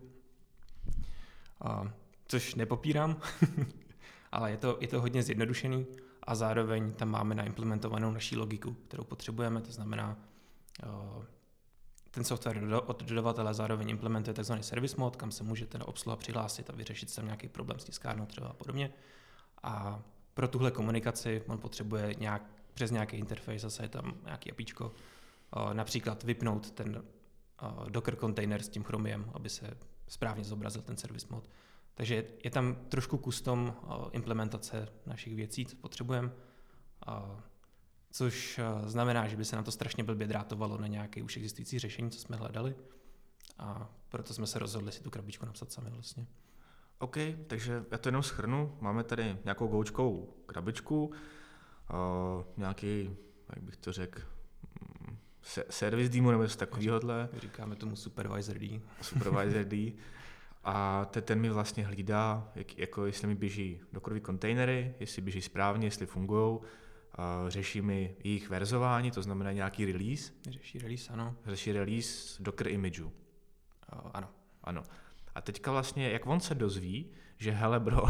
A 1.60 1.92
což 2.28 2.54
nepopírám, 2.54 3.20
ale 4.32 4.50
je 4.50 4.56
to, 4.56 4.78
je 4.80 4.88
to 4.88 5.00
hodně 5.00 5.22
zjednodušený 5.22 5.86
a 6.22 6.34
zároveň 6.34 6.92
tam 6.92 7.10
máme 7.10 7.34
naimplementovanou 7.34 8.10
naší 8.10 8.36
logiku, 8.36 8.76
kterou 8.88 9.04
potřebujeme, 9.04 9.60
to 9.60 9.72
znamená, 9.72 10.18
ten 12.16 12.24
software 12.24 12.80
od 12.86 13.02
dodavatele 13.02 13.54
zároveň 13.54 13.90
implementuje 13.90 14.34
tzv. 14.34 14.52
service 14.60 14.96
mod, 14.98 15.16
kam 15.16 15.30
se 15.30 15.44
můžete 15.44 15.78
na 15.78 15.88
obsluha 15.88 16.16
přihlásit 16.16 16.70
a 16.70 16.72
vyřešit 16.72 17.14
tam 17.14 17.24
nějaký 17.24 17.48
problém 17.48 17.78
s 17.78 17.84
tiskárnou 17.84 18.26
třeba 18.26 18.48
a 18.48 18.52
podobně. 18.52 18.92
A 19.62 20.02
pro 20.34 20.48
tuhle 20.48 20.70
komunikaci 20.70 21.42
on 21.48 21.58
potřebuje 21.58 22.14
nějak 22.18 22.42
přes 22.74 22.90
nějaký 22.90 23.16
interface, 23.16 23.58
zase 23.58 23.84
je 23.84 23.88
tam 23.88 24.14
nějaký 24.24 24.50
apíčko, 24.52 24.92
například 25.72 26.22
vypnout 26.22 26.70
ten 26.70 27.04
Docker 27.88 28.16
container 28.16 28.62
s 28.62 28.68
tím 28.68 28.84
Chromiem, 28.84 29.30
aby 29.34 29.48
se 29.48 29.76
správně 30.08 30.44
zobrazil 30.44 30.82
ten 30.82 30.96
service 30.96 31.26
mod. 31.30 31.50
Takže 31.94 32.24
je 32.44 32.50
tam 32.50 32.76
trošku 32.88 33.16
custom 33.16 33.76
implementace 34.12 34.88
našich 35.06 35.34
věcí, 35.34 35.66
co 35.66 35.76
potřebujeme, 35.76 36.30
což 38.16 38.60
znamená, 38.84 39.28
že 39.28 39.36
by 39.36 39.44
se 39.44 39.56
na 39.56 39.62
to 39.62 39.70
strašně 39.70 40.04
blbě 40.04 40.26
drátovalo 40.26 40.78
na 40.78 40.86
nějaké 40.86 41.22
už 41.22 41.36
existující 41.36 41.78
řešení, 41.78 42.10
co 42.10 42.18
jsme 42.18 42.36
hledali. 42.36 42.74
A 43.58 43.90
proto 44.08 44.34
jsme 44.34 44.46
se 44.46 44.58
rozhodli 44.58 44.92
si 44.92 45.02
tu 45.02 45.10
krabičku 45.10 45.46
napsat 45.46 45.72
sami 45.72 45.90
vlastně. 45.90 46.26
OK, 46.98 47.16
takže 47.46 47.84
já 47.90 47.98
to 47.98 48.08
jenom 48.08 48.22
schrnu. 48.22 48.76
Máme 48.80 49.04
tady 49.04 49.36
nějakou 49.44 49.66
goučkovou 49.66 50.34
krabičku, 50.46 51.06
uh, 51.06 52.44
nějaký, 52.56 53.16
jak 53.54 53.64
bych 53.64 53.76
to 53.76 53.92
řekl, 53.92 54.22
mm, 54.80 55.16
se, 55.42 55.64
service 55.70 56.12
demo 56.12 56.30
nebo 56.30 56.42
něco 56.42 56.58
takového. 56.58 57.00
Říkáme 57.40 57.76
tomu 57.76 57.96
supervisor 57.96 58.58
D. 58.58 58.80
Supervisor 59.02 59.64
D. 59.64 59.92
A 60.64 61.04
ten, 61.04 61.22
ten 61.22 61.40
mi 61.40 61.50
vlastně 61.50 61.86
hlídá, 61.86 62.52
jak, 62.54 62.78
jako 62.78 63.06
jestli 63.06 63.28
mi 63.28 63.34
běží 63.34 63.80
dokrový 63.92 64.20
kontejnery, 64.20 64.94
jestli 65.00 65.22
běží 65.22 65.42
správně, 65.42 65.86
jestli 65.86 66.06
fungují. 66.06 66.58
Řeší 67.48 67.82
mi 67.82 68.16
jejich 68.24 68.50
verzování, 68.50 69.10
to 69.10 69.22
znamená 69.22 69.52
nějaký 69.52 69.92
release. 69.92 70.32
Řeší 70.50 70.78
release, 70.78 71.12
ano. 71.12 71.36
Řeší 71.46 71.72
release 71.72 72.42
Docker 72.42 72.68
imageu. 72.68 73.12
Ano. 74.12 74.28
Ano. 74.64 74.82
A 75.34 75.40
teďka 75.40 75.72
vlastně, 75.72 76.10
jak 76.10 76.26
on 76.26 76.40
se 76.40 76.54
dozví, 76.54 77.10
že 77.38 77.50
hele 77.50 77.80
bro, 77.80 78.02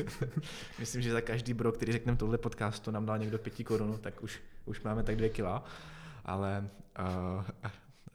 myslím, 0.78 1.02
že 1.02 1.12
za 1.12 1.20
každý 1.20 1.54
bro, 1.54 1.72
který 1.72 1.92
řekneme 1.92 2.18
tohle 2.18 2.38
podcastu, 2.38 2.90
nám 2.90 3.06
dal 3.06 3.18
někdo 3.18 3.38
pěti 3.38 3.64
korun, 3.64 3.98
tak 4.00 4.22
už, 4.22 4.40
už 4.64 4.80
máme 4.80 5.02
tak 5.02 5.16
dvě 5.16 5.28
kila, 5.28 5.64
ale, 6.24 6.70
uh, 6.98 7.44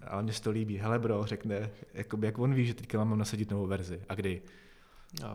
ale 0.08 0.24
mě 0.24 0.34
se 0.34 0.42
to 0.42 0.52
líbí. 0.52 0.78
Hele 0.78 1.00
bro, 1.00 1.26
řekne, 1.26 1.70
jakoby, 1.94 2.26
jak 2.26 2.40
on 2.40 2.54
ví, 2.54 2.66
že 2.66 2.74
teďka 2.74 2.98
mám 2.98 3.18
nasadit 3.20 3.52
novou 3.52 3.68
verzi 3.68 4.02
a 4.10 4.16
kdy? 4.16 4.42
Uh, 5.22 5.28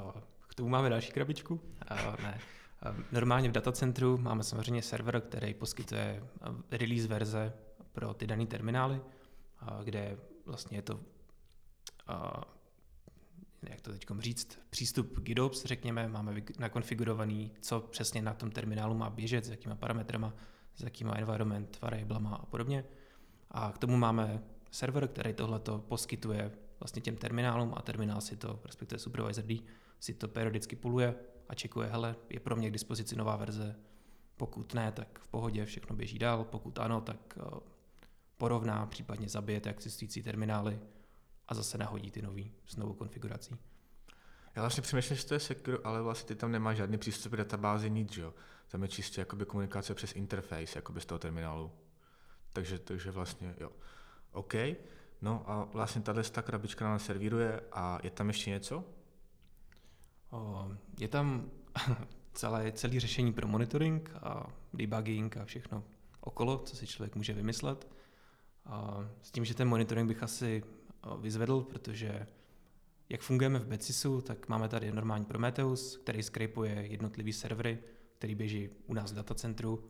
k 0.48 0.54
tomu 0.54 0.68
máme 0.68 0.90
další 0.90 1.12
krabičku? 1.12 1.54
Uh, 1.90 2.22
ne. 2.22 2.40
Normálně 3.12 3.48
v 3.48 3.52
datacentru 3.52 4.18
máme 4.18 4.42
samozřejmě 4.42 4.82
server, 4.82 5.20
který 5.20 5.54
poskytuje 5.54 6.22
release 6.70 7.08
verze 7.08 7.52
pro 7.92 8.14
ty 8.14 8.26
dané 8.26 8.46
terminály, 8.46 9.00
kde 9.84 10.18
vlastně 10.46 10.78
je 10.78 10.82
to 10.82 11.00
jak 13.62 13.80
to 13.80 13.92
teď 13.92 14.06
říct, 14.18 14.58
přístup 14.70 15.20
GitOps, 15.20 15.64
řekněme, 15.64 16.08
máme 16.08 16.42
nakonfigurovaný, 16.58 17.52
co 17.60 17.80
přesně 17.80 18.22
na 18.22 18.34
tom 18.34 18.50
terminálu 18.50 18.94
má 18.94 19.10
běžet, 19.10 19.44
s 19.44 19.50
jakýma 19.50 19.74
parametrama, 19.74 20.34
s 20.76 20.82
jakýma 20.82 21.14
environment 21.14 21.78
variablama 21.82 22.36
a 22.36 22.46
podobně. 22.46 22.84
A 23.50 23.72
k 23.72 23.78
tomu 23.78 23.96
máme 23.96 24.42
server, 24.70 25.08
který 25.08 25.34
tohleto 25.34 25.78
poskytuje 25.78 26.52
vlastně 26.80 27.02
těm 27.02 27.16
terminálům 27.16 27.72
a 27.76 27.82
terminál 27.82 28.20
si 28.20 28.36
to, 28.36 28.60
respektive 28.64 28.98
supervisor 28.98 29.44
D, 29.44 29.62
si 30.00 30.14
to 30.14 30.28
periodicky 30.28 30.76
puluje 30.76 31.14
a 31.48 31.54
čekuje, 31.54 31.88
hele, 31.88 32.16
je 32.30 32.40
pro 32.40 32.56
mě 32.56 32.70
k 32.70 32.72
dispozici 32.72 33.16
nová 33.16 33.36
verze, 33.36 33.76
pokud 34.36 34.74
ne, 34.74 34.92
tak 34.92 35.18
v 35.18 35.28
pohodě, 35.28 35.64
všechno 35.64 35.96
běží 35.96 36.18
dál, 36.18 36.44
pokud 36.44 36.78
ano, 36.78 37.00
tak 37.00 37.38
eh, 37.38 37.60
porovná, 38.36 38.86
případně 38.86 39.28
zabije 39.28 39.60
ty 39.60 39.70
existující 39.70 40.22
terminály 40.22 40.80
a 41.48 41.54
zase 41.54 41.78
nahodí 41.78 42.10
ty 42.10 42.22
nový 42.22 42.52
s 42.66 42.76
novou 42.76 42.94
konfigurací. 42.94 43.56
Já 44.56 44.62
vlastně 44.62 44.82
přemýšlím, 44.82 45.16
že 45.16 45.26
to 45.26 45.34
je 45.34 45.40
Secure, 45.40 45.78
ale 45.84 46.02
vlastně 46.02 46.28
ty 46.28 46.34
tam 46.34 46.52
nemáš 46.52 46.76
žádný 46.76 46.98
přístup 46.98 47.32
k 47.32 47.36
databázi, 47.36 47.90
nic, 47.90 48.16
jo. 48.16 48.34
Tam 48.68 48.82
je 48.82 48.88
čistě 48.88 49.20
jakoby 49.20 49.44
komunikace 49.44 49.94
přes 49.94 50.12
interface, 50.14 50.78
jakoby 50.78 51.00
z 51.00 51.06
toho 51.06 51.18
terminálu. 51.18 51.72
Takže, 52.52 52.78
takže 52.78 53.10
vlastně, 53.10 53.54
jo. 53.60 53.72
OK. 54.32 54.54
No 55.22 55.50
a 55.50 55.64
vlastně 55.64 56.02
tahle 56.02 56.22
ta 56.22 56.42
krabička 56.42 56.84
nám 56.84 56.98
servíruje 56.98 57.60
a 57.72 57.98
je 58.02 58.10
tam 58.10 58.28
ještě 58.28 58.50
něco? 58.50 58.84
Je 60.98 61.08
tam 61.08 61.50
celé, 62.32 62.72
celé 62.72 63.00
řešení 63.00 63.32
pro 63.32 63.48
monitoring 63.48 64.10
a 64.22 64.46
debugging 64.74 65.36
a 65.36 65.44
všechno 65.44 65.84
okolo, 66.20 66.58
co 66.58 66.76
si 66.76 66.86
člověk 66.86 67.16
může 67.16 67.32
vymyslet. 67.32 67.88
S 69.22 69.30
tím, 69.30 69.44
že 69.44 69.54
ten 69.54 69.68
monitoring 69.68 70.08
bych 70.08 70.22
asi 70.22 70.62
vyzvedl, 71.20 71.60
protože 71.60 72.26
jak 73.08 73.20
fungujeme 73.20 73.58
v 73.58 73.66
Betsisu, 73.66 74.20
tak 74.20 74.48
máme 74.48 74.68
tady 74.68 74.92
normální 74.92 75.24
Prometheus, 75.24 75.96
který 75.96 76.22
skrypuje 76.22 76.72
jednotlivý 76.72 77.32
servery, 77.32 77.78
který 78.18 78.34
běží 78.34 78.68
u 78.86 78.94
nás 78.94 79.12
v 79.12 79.14
datacentru. 79.14 79.84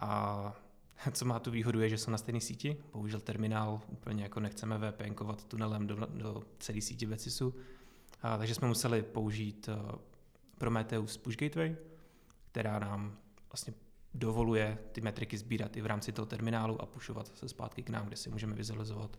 A 0.00 0.52
co 1.12 1.24
má 1.24 1.38
tu 1.38 1.50
výhodu 1.50 1.80
je, 1.80 1.88
že 1.88 1.98
jsou 1.98 2.10
na 2.10 2.18
stejné 2.18 2.40
síti. 2.40 2.76
Bohužel 2.92 3.20
terminál 3.20 3.80
úplně 3.88 4.22
jako 4.22 4.40
nechceme 4.40 4.78
VPNkovat 4.78 5.44
tunelem 5.44 5.86
do, 5.86 5.96
do 6.06 6.42
celé 6.58 6.80
síti 6.80 7.06
Betsisu. 7.06 7.54
Takže 8.22 8.54
jsme 8.54 8.68
museli 8.68 9.02
použít 9.02 9.68
uh, 9.68 9.98
Prometheus 10.58 11.16
Push 11.16 11.36
Gateway, 11.36 11.76
která 12.50 12.78
nám 12.78 13.16
vlastně 13.52 13.74
dovoluje 14.14 14.78
ty 14.92 15.00
metriky 15.00 15.38
sbírat 15.38 15.76
i 15.76 15.80
v 15.80 15.86
rámci 15.86 16.12
toho 16.12 16.26
terminálu 16.26 16.82
a 16.82 16.86
pušovat 16.86 17.38
se 17.38 17.48
zpátky 17.48 17.82
k 17.82 17.90
nám, 17.90 18.06
kde 18.06 18.16
si 18.16 18.30
můžeme 18.30 18.54
vizualizovat. 18.54 19.18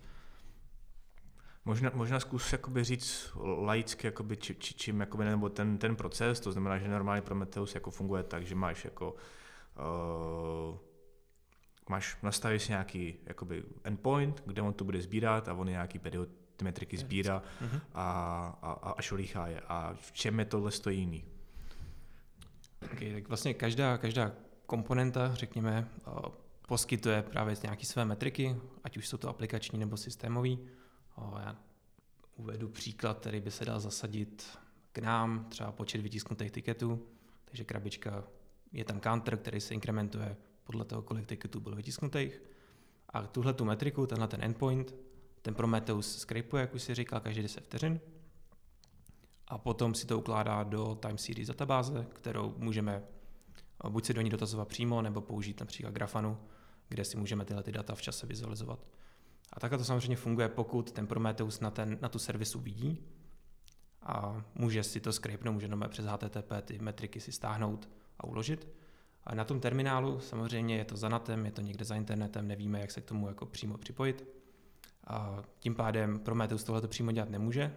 Možná, 1.66 1.92
možná 1.94 2.20
zkus 2.20 2.52
jakoby 2.52 2.84
říct 2.84 3.32
laicky, 3.66 4.08
jakoby, 4.08 4.38
či, 4.38 4.56
či, 4.56 4.74
čím 4.74 5.00
jakoby, 5.00 5.26
nebo 5.26 5.50
ten, 5.50 5.78
ten 5.78 5.96
proces, 5.96 6.40
to 6.40 6.52
znamená, 6.52 6.78
že 6.78 6.88
normálně 6.88 7.22
Prometheus 7.22 7.76
jako 7.76 7.92
funguje 7.92 8.24
tak, 8.24 8.46
že 8.46 8.56
máš 8.56 8.86
jako 8.86 9.16
uh, 10.72 10.78
máš, 11.90 12.18
nastavíš 12.22 12.64
si 12.64 12.72
nějaký 12.72 13.16
jakoby 13.26 13.64
endpoint, 13.84 14.44
kde 14.46 14.62
on 14.62 14.74
to 14.74 14.84
bude 14.84 15.02
sbírat 15.02 15.48
a 15.48 15.54
on 15.54 15.68
nějaký 15.68 16.00
period, 16.00 16.30
ty 16.58 16.66
metriky 16.66 16.98
sbírá 16.98 17.44
mhm. 17.62 17.82
a, 17.94 18.04
a, 18.62 18.72
a, 18.72 18.92
a 18.92 19.02
šolíchá 19.02 19.48
je. 19.48 19.62
A 19.68 19.94
v 19.94 20.12
čem 20.12 20.40
je 20.40 20.46
tohle 20.46 20.72
stojí 20.72 21.00
jiný? 21.00 21.26
Okay, 22.94 23.14
tak 23.14 23.28
vlastně 23.28 23.54
každá, 23.54 23.98
každá 23.98 24.32
komponenta, 24.66 25.36
řekněme, 25.36 25.88
poskytuje 26.68 27.22
právě 27.22 27.56
nějaké 27.64 27.86
své 27.86 28.06
metriky, 28.06 28.56
ať 28.84 28.98
už 28.98 29.08
jsou 29.08 29.18
to 29.18 29.30
aplikační 29.30 29.80
nebo 29.80 29.98
systémový. 29.98 30.60
Já 31.18 31.56
uvedu 32.36 32.70
příklad, 32.70 33.20
který 33.20 33.40
by 33.40 33.52
se 33.52 33.66
dal 33.66 33.80
zasadit 33.80 34.58
k 34.92 35.00
nám, 35.00 35.46
třeba 35.50 35.72
počet 35.72 36.02
vytisknutých 36.02 36.52
tiketů, 36.52 37.08
takže 37.46 37.64
krabička, 37.64 38.24
je 38.72 38.86
tam 38.86 39.02
counter, 39.02 39.38
který 39.38 39.62
se 39.62 39.74
inkrementuje 39.74 40.38
podle 40.64 40.86
toho, 40.86 41.02
kolik 41.02 41.26
tiketů 41.26 41.60
bylo 41.60 41.76
vytisknutých. 41.76 42.42
A 43.10 43.28
tuhle 43.28 43.54
tu 43.54 43.66
metriku, 43.66 44.08
tenhle 44.08 44.28
ten 44.28 44.44
endpoint, 44.44 44.96
ten 45.44 45.54
Prometheus 45.54 46.18
scrapeuje, 46.18 46.62
jak 46.62 46.74
už 46.74 46.84
si 46.84 46.96
říkal, 46.96 47.20
každý 47.20 47.42
10 47.42 47.64
vteřin. 47.64 48.00
A 49.48 49.58
potom 49.58 49.96
si 49.96 50.08
to 50.08 50.20
ukládá 50.20 50.64
do 50.64 50.96
time 50.96 51.18
series 51.18 51.48
databáze, 51.48 52.08
kterou 52.14 52.54
můžeme 52.58 53.04
buď 53.90 54.06
se 54.06 54.14
do 54.14 54.22
ní 54.22 54.30
dotazovat 54.30 54.68
přímo, 54.68 55.02
nebo 55.02 55.22
použít 55.22 55.60
například 55.60 55.94
Grafanu, 55.94 56.38
kde 56.90 57.06
si 57.06 57.18
můžeme 57.18 57.46
tyhle 57.46 57.64
ty 57.64 57.72
data 57.72 57.96
v 57.96 58.02
čase 58.02 58.28
vizualizovat. 58.28 58.88
A 59.54 59.60
takhle 59.60 59.78
to 59.78 59.86
samozřejmě 59.86 60.16
funguje, 60.16 60.50
pokud 60.50 60.92
ten 60.92 61.08
Prometheus 61.08 61.60
na, 61.60 61.72
ten, 61.72 61.98
na 62.02 62.10
tu 62.10 62.20
servisu 62.20 62.60
vidí 62.60 63.04
a 64.02 64.44
může 64.56 64.84
si 64.84 65.00
to 65.00 65.14
scrapenout, 65.14 65.54
může 65.54 65.66
jenom 65.66 65.86
přes 65.88 66.06
HTTP 66.06 66.52
ty 66.62 66.80
metriky 66.80 67.20
si 67.20 67.32
stáhnout 67.32 67.90
a 68.20 68.24
uložit. 68.24 68.68
A 69.24 69.36
na 69.36 69.44
tom 69.44 69.60
terminálu 69.60 70.20
samozřejmě 70.20 70.78
je 70.78 70.86
to 70.86 70.98
za 70.98 71.10
natem, 71.10 71.46
je 71.46 71.52
to 71.52 71.62
někde 71.62 71.86
za 71.86 71.96
internetem, 71.96 72.48
nevíme, 72.48 72.80
jak 72.80 72.92
se 72.92 73.02
k 73.02 73.06
tomu 73.06 73.28
jako 73.28 73.46
přímo 73.46 73.78
připojit. 73.78 74.43
A 75.08 75.44
tím 75.60 75.76
pádem 75.76 76.20
Prometheus 76.20 76.64
tohle 76.64 76.88
přímo 76.88 77.12
dělat 77.12 77.30
nemůže, 77.30 77.76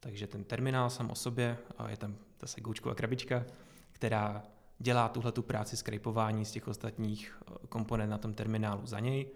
takže 0.00 0.26
ten 0.26 0.44
terminál 0.44 0.90
sám 0.90 1.10
o 1.10 1.14
sobě, 1.14 1.58
a 1.78 1.90
je 1.90 1.96
tam 1.96 2.16
zase 2.40 2.60
goučková 2.60 2.94
krabička, 2.94 3.44
která 3.92 4.42
dělá 4.78 5.08
tuhle 5.08 5.32
tu 5.32 5.42
práci 5.42 5.76
skrypování 5.76 6.44
z 6.44 6.50
těch 6.50 6.68
ostatních 6.68 7.38
eh, 7.42 7.66
komponent 7.68 8.10
na 8.10 8.18
tom 8.18 8.34
terminálu 8.34 8.86
za 8.86 9.00
něj 9.00 9.26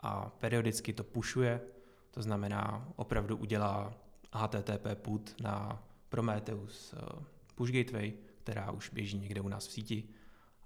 a 0.00 0.30
periodicky 0.38 0.92
to 0.92 1.04
pušuje, 1.04 1.60
to 2.10 2.22
znamená 2.22 2.88
opravdu 2.96 3.36
udělá 3.36 3.94
HTTP 4.32 4.86
put 4.94 5.34
na 5.40 5.82
Prometheus 6.08 6.94
eh, 6.96 7.24
push 7.54 7.72
gateway, 7.72 8.12
která 8.44 8.70
už 8.70 8.90
běží 8.90 9.18
někde 9.18 9.40
u 9.40 9.48
nás 9.48 9.66
v 9.66 9.72
síti. 9.72 10.04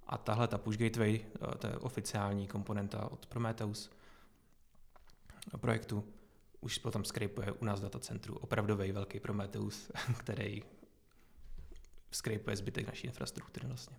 A 0.06 0.18
tahle 0.18 0.48
ta 0.48 0.58
push 0.58 0.76
gateway, 0.76 1.20
eh, 1.24 1.58
to 1.58 1.66
je 1.66 1.76
oficiální 1.76 2.46
komponenta 2.48 3.12
od 3.12 3.26
Prometheus 3.26 3.90
projektu, 5.56 6.04
už 6.60 6.78
potom 6.78 7.04
skrypuje 7.04 7.52
u 7.52 7.64
nás 7.64 7.80
v 7.80 7.82
datacentru 7.82 8.38
opravdový 8.38 8.92
velký 8.92 9.20
Prometheus, 9.20 9.90
který 10.18 10.62
skrypuje 12.10 12.56
zbytek 12.56 12.86
naší 12.86 13.06
infrastruktury 13.06 13.66
vlastně. 13.66 13.96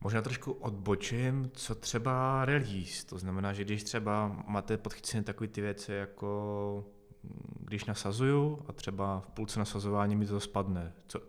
Možná 0.00 0.22
trošku 0.22 0.52
odbočím, 0.52 1.50
co 1.54 1.74
třeba 1.74 2.44
release. 2.44 3.06
To 3.06 3.18
znamená, 3.18 3.52
že 3.52 3.64
když 3.64 3.84
třeba 3.84 4.44
máte 4.46 4.76
podchycené 4.76 5.22
takové 5.22 5.48
ty 5.48 5.60
věci, 5.60 5.92
jako 5.92 6.84
když 7.60 7.84
nasazuju 7.84 8.64
a 8.68 8.72
třeba 8.72 9.20
v 9.20 9.28
půlce 9.28 9.58
nasazování 9.58 10.16
mi 10.16 10.26
to 10.26 10.40
spadne, 10.40 10.92
co, 11.06 11.20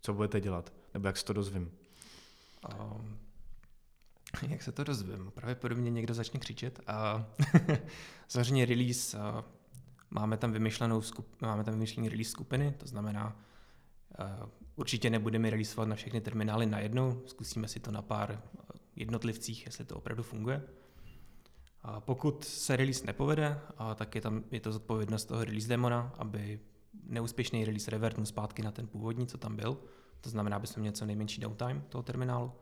co 0.00 0.14
budete 0.14 0.40
dělat? 0.40 0.72
Nebo 0.94 1.08
jak 1.08 1.16
se 1.16 1.24
to 1.24 1.32
dozvím? 1.32 1.72
Um, 2.74 3.18
Jak 4.48 4.62
se 4.62 4.72
to 4.72 4.84
dozvím? 4.84 5.30
Pravděpodobně 5.34 5.90
někdo 5.90 6.14
začne 6.14 6.40
křičet 6.40 6.80
a 6.86 7.26
samozřejmě 8.28 8.64
release, 8.66 9.18
a 9.18 9.44
máme 10.10 10.36
tam 10.36 10.52
vymyšlenou 10.52 11.02
skup, 11.02 11.42
máme 11.42 11.64
tam 11.64 11.74
vymyšlený 11.74 12.08
release 12.08 12.30
skupiny, 12.30 12.74
to 12.78 12.86
znamená, 12.86 13.36
určitě 14.76 15.10
nebudeme 15.10 15.50
releaseovat 15.50 15.88
na 15.88 15.96
všechny 15.96 16.20
terminály 16.20 16.66
najednou, 16.66 17.22
zkusíme 17.26 17.68
si 17.68 17.80
to 17.80 17.90
na 17.90 18.02
pár 18.02 18.42
jednotlivcích, 18.96 19.66
jestli 19.66 19.84
to 19.84 19.96
opravdu 19.96 20.22
funguje. 20.22 20.62
A 21.82 22.00
pokud 22.00 22.44
se 22.44 22.76
release 22.76 23.06
nepovede, 23.06 23.60
a 23.76 23.94
tak 23.94 24.14
je 24.14 24.20
tam 24.20 24.44
je 24.50 24.60
to 24.60 24.72
zodpovědnost 24.72 25.24
toho 25.24 25.44
release 25.44 25.68
demona, 25.68 26.12
aby 26.18 26.60
neúspěšný 27.06 27.64
release 27.64 27.90
revertnul 27.90 28.26
zpátky 28.26 28.62
na 28.62 28.70
ten 28.70 28.86
původní, 28.86 29.26
co 29.26 29.38
tam 29.38 29.56
byl. 29.56 29.78
To 30.20 30.30
znamená, 30.30 30.56
aby 30.56 30.66
jsme 30.66 30.80
měli 30.80 30.96
co 30.96 31.06
nejmenší 31.06 31.40
downtime 31.40 31.82
toho 31.88 32.02
terminálu. 32.02 32.52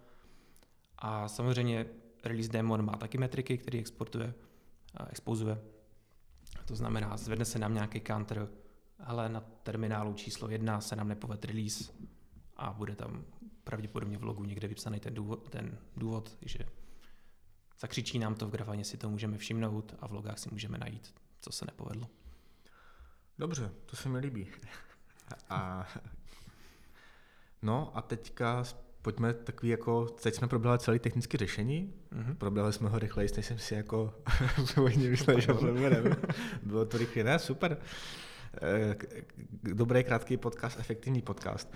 A 0.98 1.28
samozřejmě 1.28 1.86
release 2.24 2.52
demon 2.52 2.84
má 2.84 2.92
taky 2.92 3.18
metriky, 3.18 3.58
které 3.58 3.78
exportuje, 3.78 4.34
expozuje. 5.10 5.58
To 6.64 6.76
znamená, 6.76 7.16
zvedne 7.16 7.44
se 7.44 7.58
nám 7.58 7.74
nějaký 7.74 8.00
counter, 8.00 8.48
ale 8.98 9.28
na 9.28 9.40
terminálu 9.40 10.14
číslo 10.14 10.50
jedna 10.50 10.80
se 10.80 10.96
nám 10.96 11.08
nepoved 11.08 11.44
release 11.44 11.92
a 12.56 12.72
bude 12.72 12.96
tam 12.96 13.24
pravděpodobně 13.64 14.18
v 14.18 14.24
logu 14.24 14.44
někde 14.44 14.68
vypsaný 14.68 15.00
ten 15.00 15.14
důvod, 15.14 15.48
ten 15.50 15.78
důvod 15.96 16.38
že 16.42 16.58
zakřičí 17.80 18.18
nám 18.18 18.34
to 18.34 18.46
v 18.46 18.50
grafaně, 18.50 18.84
si 18.84 18.96
to 18.96 19.10
můžeme 19.10 19.38
všimnout 19.38 19.94
a 20.00 20.08
v 20.08 20.12
logách 20.12 20.38
si 20.38 20.48
můžeme 20.52 20.78
najít, 20.78 21.14
co 21.40 21.52
se 21.52 21.64
nepovedlo. 21.64 22.08
Dobře, 23.38 23.72
to 23.86 23.96
se 23.96 24.08
mi 24.08 24.18
líbí. 24.18 24.50
A, 25.50 25.86
no 27.62 27.96
a 27.96 28.02
teďka 28.02 28.64
pojďme 29.02 29.34
takový 29.34 29.68
jako, 29.68 30.04
teď 30.04 30.34
jsme 30.34 30.48
probrali 30.48 30.78
celý 30.78 30.98
technické 30.98 31.38
řešení, 31.38 31.94
mm-hmm. 32.12 32.34
probrali 32.34 32.72
jsme 32.72 32.88
ho 32.88 32.98
rychleji, 32.98 33.28
než 33.36 33.46
jsem 33.46 33.58
si 33.58 33.74
jako 33.74 34.14
původně 34.74 35.10
myslel, 35.10 35.40
že 35.40 35.54
probereme. 35.54 36.16
Bylo 36.62 36.84
to 36.84 36.98
rychle, 36.98 37.24
ne, 37.24 37.38
super. 37.38 37.76
Eh, 38.62 38.96
dobrý, 39.62 40.04
krátký 40.04 40.36
podcast, 40.36 40.78
efektivní 40.78 41.22
podcast. 41.22 41.74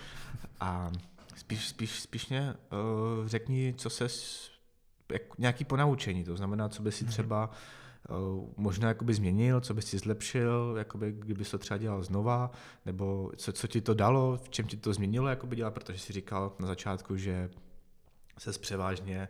A 0.60 0.92
spíš, 1.36 1.68
spíš, 1.68 2.00
spíš 2.00 2.28
mě 2.28 2.54
uh, 2.72 3.26
řekni, 3.26 3.74
co 3.78 3.90
se, 3.90 4.06
jak, 5.12 5.38
nějaký 5.38 5.64
ponaučení, 5.64 6.24
to 6.24 6.36
znamená, 6.36 6.68
co 6.68 6.82
by 6.82 6.92
si 6.92 7.04
mhm. 7.04 7.12
třeba 7.12 7.46
uh, 7.46 7.54
možná 8.56 8.88
jakoby 8.88 9.14
změnil, 9.14 9.60
co 9.60 9.74
by 9.74 9.82
si 9.82 9.98
zlepšil, 9.98 10.74
jakoby, 10.78 11.12
kdyby 11.12 11.44
to 11.44 11.58
třeba 11.58 11.78
dělal 11.78 12.02
znova, 12.02 12.50
nebo 12.86 13.32
co, 13.36 13.52
co 13.52 13.66
ti 13.66 13.80
to 13.80 13.94
dalo, 13.94 14.36
v 14.36 14.48
čem 14.48 14.66
ti 14.66 14.76
to 14.76 14.92
změnilo 14.92 15.28
jakoby 15.28 15.56
dělat, 15.56 15.74
protože 15.74 15.98
jsi 15.98 16.12
říkal 16.12 16.52
na 16.58 16.66
začátku, 16.66 17.16
že 17.16 17.50
se 18.38 18.52
převážně 18.52 19.28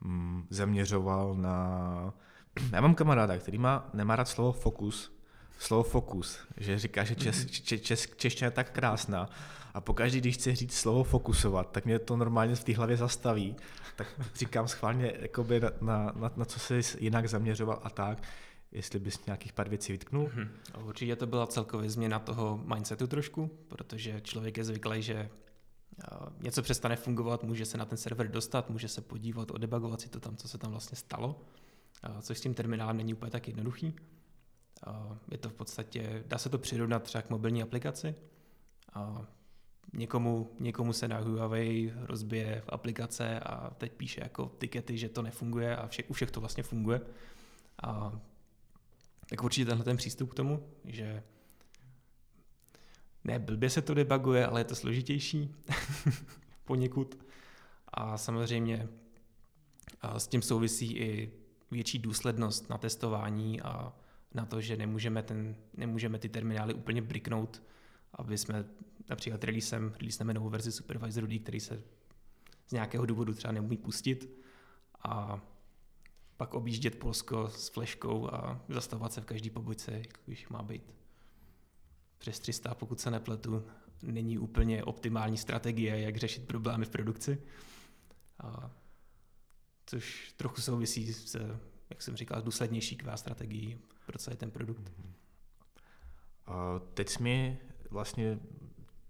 mm, 0.00 0.46
zaměřoval 0.50 1.34
na... 1.34 2.14
Já 2.72 2.80
mám 2.80 2.94
kamaráda, 2.94 3.38
který 3.38 3.58
má, 3.58 3.90
nemá 3.94 4.16
rád 4.16 4.28
slovo 4.28 4.52
fokus, 4.52 5.21
slovo 5.62 5.82
fokus, 5.82 6.38
že 6.56 6.78
říká, 6.78 7.04
že 7.04 7.14
čes, 7.14 7.46
čes, 7.46 7.80
čes, 7.80 8.08
čeština 8.16 8.46
je 8.46 8.50
tak 8.50 8.70
krásná 8.70 9.30
a 9.74 9.80
pokaždý, 9.80 10.20
když 10.20 10.36
chci 10.36 10.54
říct 10.54 10.74
slovo 10.74 11.04
fokusovat, 11.04 11.70
tak 11.70 11.84
mě 11.84 11.98
to 11.98 12.16
normálně 12.16 12.54
v 12.54 12.64
té 12.64 12.74
hlavě 12.74 12.96
zastaví, 12.96 13.56
tak 13.96 14.06
říkám 14.34 14.68
schválně, 14.68 15.12
jakoby 15.18 15.60
na, 15.60 15.70
na, 15.80 16.12
na, 16.16 16.32
na 16.36 16.44
co 16.44 16.60
se 16.60 16.80
jinak 16.98 17.28
zaměřoval 17.28 17.80
a 17.82 17.90
tak, 17.90 18.22
jestli 18.72 18.98
bys 18.98 19.26
nějakých 19.26 19.52
pár 19.52 19.68
věcí 19.68 19.92
vytknul. 19.92 20.30
Hmm. 20.34 20.48
Určitě 20.84 21.16
to 21.16 21.26
byla 21.26 21.46
celkově 21.46 21.90
změna 21.90 22.18
toho 22.18 22.60
mindsetu 22.74 23.06
trošku, 23.06 23.50
protože 23.68 24.20
člověk 24.20 24.56
je 24.56 24.64
zvyklý, 24.64 25.02
že 25.02 25.30
něco 26.40 26.62
přestane 26.62 26.96
fungovat, 26.96 27.42
může 27.42 27.66
se 27.66 27.78
na 27.78 27.84
ten 27.84 27.98
server 27.98 28.28
dostat, 28.28 28.70
může 28.70 28.88
se 28.88 29.00
podívat, 29.00 29.50
odebagovat 29.50 30.00
si 30.00 30.08
to 30.08 30.20
tam, 30.20 30.36
co 30.36 30.48
se 30.48 30.58
tam 30.58 30.70
vlastně 30.70 30.96
stalo, 30.96 31.40
což 32.20 32.38
s 32.38 32.40
tím 32.40 32.54
terminálem 32.54 32.96
není 32.96 33.14
úplně 33.14 33.30
tak 33.30 33.48
jednoduchý. 33.48 33.94
Je 35.30 35.38
to 35.38 35.48
v 35.48 35.52
podstatě, 35.52 36.24
dá 36.26 36.38
se 36.38 36.48
to 36.48 36.58
přirovnat 36.58 37.02
třeba 37.02 37.22
k 37.22 37.30
mobilní 37.30 37.62
aplikaci. 37.62 38.14
Někomu, 39.92 40.50
někomu 40.60 40.92
se 40.92 41.08
na 41.08 41.18
Huawei 41.18 41.92
rozbije 41.96 42.60
v 42.60 42.68
aplikace 42.72 43.40
a 43.40 43.70
teď 43.70 43.92
píše 43.92 44.20
jako 44.20 44.52
tikety, 44.58 44.98
že 44.98 45.08
to 45.08 45.22
nefunguje 45.22 45.76
a 45.76 45.86
vše, 45.86 46.02
u 46.08 46.12
všech 46.12 46.30
to 46.30 46.40
vlastně 46.40 46.62
funguje. 46.62 47.00
A, 47.82 48.20
tak 49.26 49.42
určitě 49.42 49.66
tenhle 49.66 49.84
ten 49.84 49.96
přístup 49.96 50.30
k 50.30 50.34
tomu, 50.34 50.68
že 50.84 51.22
ne, 53.24 53.38
blbě 53.38 53.70
se 53.70 53.82
to 53.82 53.94
debuguje, 53.94 54.46
ale 54.46 54.60
je 54.60 54.64
to 54.64 54.74
složitější 54.74 55.54
poněkud. 56.64 57.18
A 57.88 58.18
samozřejmě 58.18 58.88
a 60.00 60.18
s 60.18 60.26
tím 60.26 60.42
souvisí 60.42 60.96
i 60.96 61.32
větší 61.70 61.98
důslednost 61.98 62.70
na 62.70 62.78
testování 62.78 63.60
a 63.60 63.92
na 64.34 64.46
to, 64.46 64.60
že 64.60 64.76
nemůžeme, 64.76 65.22
ten, 65.22 65.56
nemůžeme 65.76 66.18
ty 66.18 66.28
terminály 66.28 66.74
úplně 66.74 67.02
briknout, 67.02 67.62
aby 68.12 68.38
jsme 68.38 68.64
například 69.10 69.44
releasem, 69.44 69.92
releaseneme 69.98 70.34
novou 70.34 70.48
verzi 70.48 70.72
Supervisoru 70.72 71.26
D, 71.26 71.38
který 71.38 71.60
se 71.60 71.82
z 72.66 72.72
nějakého 72.72 73.06
důvodu 73.06 73.34
třeba 73.34 73.52
neumí 73.52 73.76
pustit 73.76 74.42
a 75.02 75.40
pak 76.36 76.54
objíždět 76.54 76.98
Polsko 76.98 77.48
s 77.48 77.68
fleškou 77.68 78.34
a 78.34 78.64
zastavovat 78.68 79.12
se 79.12 79.20
v 79.20 79.24
každý 79.24 79.50
pobočce, 79.50 80.02
když 80.26 80.48
má 80.48 80.62
být 80.62 80.94
přes 82.18 82.40
300, 82.40 82.74
pokud 82.74 83.00
se 83.00 83.10
nepletu, 83.10 83.64
není 84.02 84.38
úplně 84.38 84.84
optimální 84.84 85.36
strategie, 85.36 86.00
jak 86.00 86.16
řešit 86.16 86.46
problémy 86.46 86.84
v 86.84 86.90
produkci. 86.90 87.42
A 88.38 88.70
což 89.86 90.32
trochu 90.36 90.60
souvisí 90.60 91.12
s, 91.12 91.36
jak 91.92 92.02
jsem 92.02 92.16
říkal, 92.16 92.42
důslednější 92.42 92.96
QA 92.96 93.16
strategií 93.16 93.78
pro 94.06 94.18
celý 94.18 94.36
ten 94.36 94.50
produkt. 94.50 94.92
A 96.46 96.80
teď 96.94 97.18
mi 97.18 97.58
vlastně, 97.90 98.38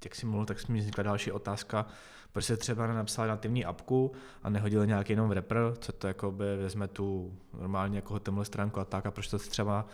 jak 0.04 0.14
jsi 0.14 0.26
mluvil, 0.26 0.46
tak 0.46 0.68
mi 0.68 0.78
vznikla 0.78 1.04
další 1.04 1.32
otázka, 1.32 1.86
proč 2.32 2.44
se 2.44 2.56
třeba 2.56 2.86
nenapsal 2.86 3.26
nativní 3.26 3.64
apku 3.64 4.12
a 4.42 4.50
nehodil 4.50 4.86
nějaký 4.86 5.12
jenom 5.12 5.28
wrapper, 5.28 5.58
co 5.78 5.92
to 5.92 6.06
jako 6.06 6.32
by 6.32 6.56
vezme 6.56 6.88
tu 6.88 7.38
normálně 7.58 7.98
jako 7.98 8.14
HTML 8.14 8.44
stránku 8.44 8.80
a 8.80 8.84
tak 8.84 9.06
a 9.06 9.10
proč 9.10 9.28
to 9.28 9.38
třeba, 9.38 9.86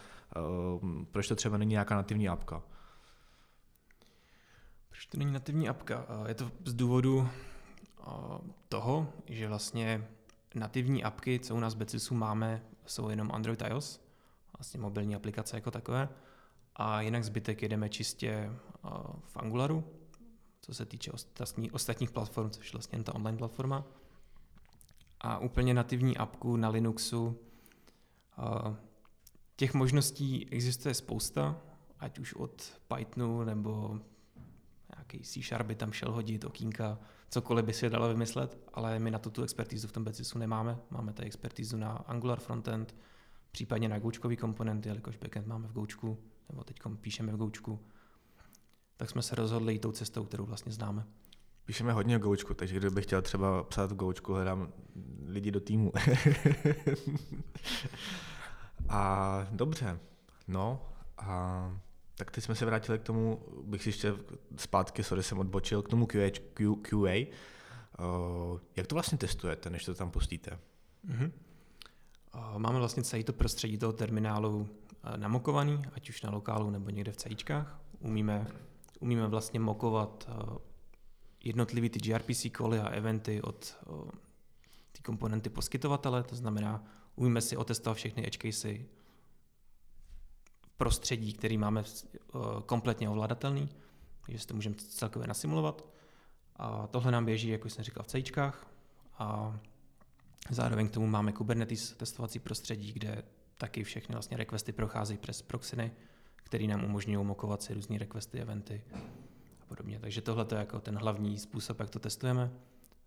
uh, 0.83 1.05
proč 1.13 1.29
to 1.29 1.37
třeba 1.37 1.59
není 1.59 1.71
nějaká 1.71 1.95
nativní 1.95 2.29
apka? 2.29 2.63
Proč 4.89 5.07
to 5.07 5.19
není 5.19 5.33
nativní 5.33 5.69
apka? 5.69 6.07
Je 6.29 6.35
to 6.35 6.51
z 6.65 6.75
důvodu 6.75 7.29
toho, 8.69 9.13
že 9.27 9.49
vlastně 9.49 10.09
nativní 10.55 11.05
apky, 11.05 11.41
co 11.41 11.55
u 11.55 11.61
nás 11.61 11.75
v 11.75 11.79
Becisu 11.79 12.15
máme, 12.15 12.63
jsou 12.91 13.09
jenom 13.09 13.31
Android 13.33 13.63
iOS, 13.63 14.01
vlastně 14.59 14.81
mobilní 14.81 15.15
aplikace 15.15 15.57
jako 15.57 15.71
takové. 15.71 16.09
A 16.77 17.01
jinak 17.01 17.25
zbytek 17.25 17.63
jedeme 17.63 17.89
čistě 17.89 18.53
v 19.25 19.37
Angularu, 19.37 19.85
co 20.61 20.75
se 20.75 20.87
týče 20.87 21.13
ostatní, 21.13 21.71
ostatních 21.71 22.11
platform, 22.11 22.51
což 22.51 22.67
je 22.67 22.73
vlastně 22.73 23.03
ta 23.03 23.15
online 23.15 23.39
platforma. 23.39 23.85
A 25.21 25.39
úplně 25.39 25.75
nativní 25.75 26.17
apku 26.17 26.57
na 26.57 26.69
Linuxu. 26.69 27.39
Těch 29.57 29.75
možností 29.75 30.49
existuje 30.51 30.95
spousta, 30.95 31.61
ať 31.99 32.19
už 32.19 32.35
od 32.35 32.81
Pythonu 32.89 33.45
nebo 33.45 34.01
nějaký 34.97 35.21
C 35.21 35.43
Sharp 35.43 35.67
by 35.67 35.75
tam 35.75 35.93
šel 35.93 36.13
hodit, 36.13 36.45
okýnka, 36.45 36.99
cokoliv 37.31 37.65
by 37.65 37.73
se 37.73 37.91
dalo 37.91 38.09
vymyslet, 38.09 38.59
ale 38.75 38.99
my 38.99 39.11
na 39.11 39.19
to 39.19 39.31
tu 39.31 39.43
expertizu 39.43 39.89
v 39.89 39.93
tom 39.93 40.05
Becisu 40.05 40.39
nemáme. 40.39 40.79
Máme 40.91 41.13
tady 41.13 41.27
expertizu 41.27 41.77
na 41.77 41.91
Angular 41.91 42.41
frontend, 42.41 42.97
případně 43.53 43.89
na 43.89 43.99
goučkový 43.99 44.37
komponenty, 44.37 44.89
jelikož 44.89 45.17
backend 45.17 45.47
máme 45.47 45.69
v 45.69 45.73
goučku, 45.73 46.19
nebo 46.49 46.65
teď 46.65 46.77
píšeme 47.01 47.33
v 47.33 47.37
goučku, 47.37 47.81
tak 48.97 49.11
jsme 49.11 49.23
se 49.23 49.35
rozhodli 49.35 49.73
jít 49.73 49.79
tou 49.79 49.93
cestou, 49.93 50.25
kterou 50.25 50.47
vlastně 50.47 50.73
známe. 50.73 51.05
Píšeme 51.65 51.93
hodně 51.93 52.17
o 52.17 52.21
goučku, 52.21 52.55
takže 52.55 52.77
kdybych 52.77 53.05
chtěl 53.05 53.23
třeba 53.23 53.65
psát 53.65 53.93
v 53.93 53.97
goučku, 53.97 54.33
hledám 54.33 54.73
lidi 55.27 55.51
do 55.51 55.61
týmu. 55.61 55.93
a 58.89 59.47
dobře, 59.51 59.99
no 60.49 60.89
a 61.19 61.81
tak 62.19 62.31
teď 62.31 62.45
jsme 62.45 62.55
se 62.55 62.67
vrátili 62.67 62.99
k 62.99 63.03
tomu, 63.03 63.43
bych 63.63 63.83
si 63.83 63.89
ještě 63.89 64.15
zpátky, 64.57 65.05
sorry, 65.05 65.23
jsem 65.23 65.39
odbočil, 65.39 65.83
k 65.83 65.89
tomu 65.89 66.07
QA. 66.07 66.31
Q, 66.55 66.77
QA. 66.77 67.27
Uh, 67.99 68.61
jak 68.77 68.87
to 68.87 68.95
vlastně 68.95 69.19
testujete, 69.19 69.71
než 69.71 69.85
to 69.85 69.95
tam 69.95 70.11
pustíte? 70.11 70.59
Mm-hmm. 71.09 71.31
Máme 72.59 72.79
vlastně 72.79 73.03
celý 73.03 73.25
to 73.25 73.33
prostředí 73.33 73.79
toho 73.79 73.93
terminálu 73.93 74.69
eh, 75.05 75.17
namokovaný, 75.17 75.83
ať 75.93 76.09
už 76.09 76.23
na 76.23 76.31
lokálu 76.31 76.71
nebo 76.71 76.91
někde 76.91 77.13
v 77.13 77.17
CIčkách. 77.17 77.81
Umíme, 78.01 78.47
umíme 79.01 79.27
vlastně 79.27 79.61
mokovat 79.61 80.29
eh, 80.29 80.59
jednotlivý 81.45 81.91
ty 81.91 81.99
gRPC 81.99 82.47
cally 82.57 82.79
a 82.79 82.89
eventy 82.89 83.43
od 83.43 83.77
eh, 83.83 84.11
ty 84.93 85.03
komponenty 85.03 85.51
poskytovatele, 85.51 86.23
to 86.23 86.37
znamená, 86.37 86.85
umíme 87.17 87.41
si 87.41 87.57
otestovat 87.57 87.97
všechny 87.97 88.27
edge 88.27 88.39
casey 88.43 88.87
prostředí, 90.79 91.33
který 91.33 91.59
máme 91.59 91.85
kompletně 92.67 93.09
ovladatelný, 93.09 93.69
takže 94.27 94.39
si 94.39 94.47
to 94.47 94.55
můžeme 94.55 94.75
celkově 94.75 95.29
nasimulovat. 95.29 95.85
A 96.57 96.87
tohle 96.87 97.13
nám 97.13 97.25
běží, 97.25 97.49
jako 97.49 97.69
jsem 97.69 97.85
říkal, 97.85 98.03
v 98.03 98.07
CIčkách. 98.07 98.67
A 99.19 99.59
Zároveň 100.51 100.89
k 100.89 100.91
tomu 100.91 101.07
máme 101.07 101.33
Kubernetes 101.33 101.93
testovací 101.93 102.39
prostředí, 102.39 102.93
kde 102.93 103.23
taky 103.59 103.85
všechny 103.85 104.13
vlastně 104.13 104.37
requesty 104.37 104.73
procházejí 104.73 105.19
přes 105.19 105.43
proxiny, 105.43 105.93
který 106.37 106.67
nám 106.67 106.85
umožňují 106.85 107.27
mokovat 107.27 107.63
si 107.63 107.75
různé 107.75 107.99
requesty, 107.99 108.41
eventy 108.41 108.83
a 109.61 109.67
podobně. 109.67 109.99
Takže 110.01 110.21
tohle 110.21 110.47
je 110.53 110.59
jako 110.59 110.81
ten 110.81 110.99
hlavní 110.99 111.39
způsob, 111.39 111.81
jak 111.81 111.91
to 111.91 111.99
testujeme. 111.99 112.51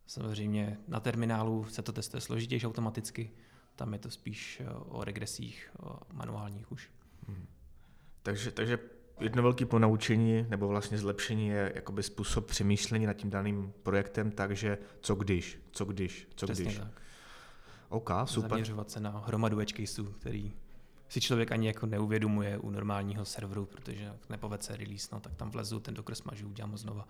Samozřejmě 0.07 0.77
na 0.87 0.99
terminálu 0.99 1.65
se 1.65 1.81
to 1.81 1.91
testuje 1.91 2.21
složitější 2.21 2.67
automaticky, 2.67 3.31
tam 3.75 3.93
je 3.93 3.99
to 3.99 4.09
spíš 4.09 4.61
eh, 4.65 4.69
o 4.73 5.03
regresích 5.03 5.71
o 5.79 5.99
manuálních 6.13 6.71
už. 6.71 6.91
Hmm. 7.27 7.47
Takže, 8.23 8.51
takže 8.51 8.79
jedno 9.19 9.43
velké 9.43 9.65
ponaučení 9.65 10.45
nebo 10.49 10.67
vlastně 10.67 10.97
zlepšení 10.97 11.47
je 11.47 11.71
jakoby 11.75 12.03
způsob 12.03 12.45
přemýšlení 12.45 13.05
nad 13.05 13.13
tím 13.13 13.29
daným 13.29 13.73
projektem, 13.83 14.31
takže 14.31 14.77
co 15.01 15.15
když, 15.15 15.59
co 15.71 15.85
když, 15.85 16.27
co 16.35 16.45
Přesně 16.45 16.65
když. 16.65 16.77
Tak. 16.77 17.01
OK, 17.89 18.11
super. 18.25 18.49
Zaměřovat 18.49 18.91
se 18.91 18.99
na 18.99 19.23
hromadu 19.25 19.59
edge 19.59 19.73
caseů, 19.73 20.05
který 20.05 20.53
si 21.09 21.21
člověk 21.21 21.51
ani 21.51 21.67
jako 21.67 21.85
neuvědomuje 21.85 22.57
u 22.57 22.69
normálního 22.69 23.25
serveru, 23.25 23.65
protože 23.65 24.03
jak 24.03 24.29
nepovede 24.29 24.63
se 24.63 24.75
release, 24.75 25.09
no, 25.11 25.19
tak 25.19 25.35
tam 25.35 25.51
vlezu, 25.51 25.79
ten 25.79 25.93
Docker 25.93 26.15
smažu, 26.15 26.49
udělám 26.49 26.71
ho 26.71 26.77
znova. 26.77 27.07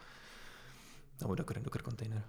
Nebo 1.21 1.35
Docker, 1.35 1.61
Docker 1.61 1.81
container. 1.81 2.23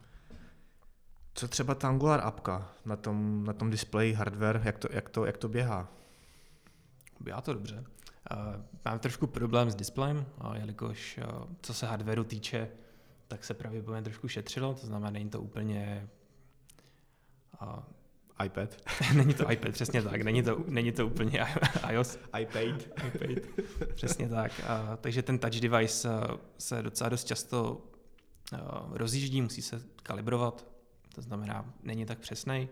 Co 1.34 1.48
třeba 1.48 1.74
ta 1.74 1.88
Angular 1.88 2.20
appka 2.20 2.72
na 2.84 2.96
tom, 2.96 3.44
na 3.44 3.52
tom 3.52 3.70
displeji 3.70 4.12
hardware, 4.12 4.60
jak 4.64 4.78
to, 4.78 4.88
jak, 4.90 5.08
to, 5.08 5.24
jak 5.24 5.38
to 5.38 5.48
běhá? 5.48 5.88
Běhá 7.20 7.40
to 7.40 7.52
dobře. 7.52 7.84
Mám 8.84 8.98
trošku 8.98 9.26
problém 9.26 9.70
s 9.70 9.74
displejem, 9.74 10.26
jelikož 10.52 11.18
uh, 11.18 11.44
co 11.62 11.74
se 11.74 11.86
hardwareu 11.86 12.24
týče, 12.24 12.68
tak 13.28 13.44
se 13.44 13.54
pravděpodobně 13.54 14.02
trošku 14.02 14.28
šetřilo, 14.28 14.74
to 14.74 14.86
znamená, 14.86 15.10
není 15.10 15.30
to 15.30 15.40
úplně 15.40 16.08
iPad. 18.44 18.76
není 19.14 19.34
to 19.34 19.50
iPad, 19.52 19.72
přesně 19.72 20.02
tak. 20.02 20.22
Není 20.22 20.42
to, 20.42 20.64
není 20.68 20.92
to 20.92 21.06
úplně 21.06 21.46
iOS. 21.90 22.18
iPad. 22.40 22.82
iPad. 23.06 23.44
Přesně 23.94 24.28
tak. 24.28 24.52
A, 24.66 24.96
takže 24.96 25.22
ten 25.22 25.38
touch 25.38 25.60
device 25.60 26.08
se 26.58 26.82
docela 26.82 27.10
dost 27.10 27.24
často 27.24 27.82
rozjíždí, 28.90 29.42
musí 29.42 29.62
se 29.62 29.82
kalibrovat, 30.02 30.66
to 31.14 31.22
znamená, 31.22 31.74
není 31.82 32.06
tak 32.06 32.18
přesný. 32.18 32.68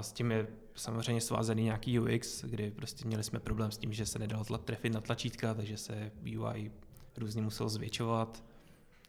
S 0.00 0.12
tím 0.12 0.30
je 0.30 0.46
samozřejmě 0.74 1.20
svázaný 1.20 1.62
nějaký 1.62 2.00
UX, 2.00 2.44
kdy 2.44 2.70
prostě 2.70 3.06
měli 3.06 3.24
jsme 3.24 3.40
problém 3.40 3.70
s 3.70 3.78
tím, 3.78 3.92
že 3.92 4.06
se 4.06 4.18
nedalo 4.18 4.44
trefit 4.44 4.92
na 4.92 5.00
tlačítka, 5.00 5.54
takže 5.54 5.76
se 5.76 6.12
UI 6.38 6.72
různě 7.16 7.42
musel 7.42 7.68
zvětšovat. 7.68 8.44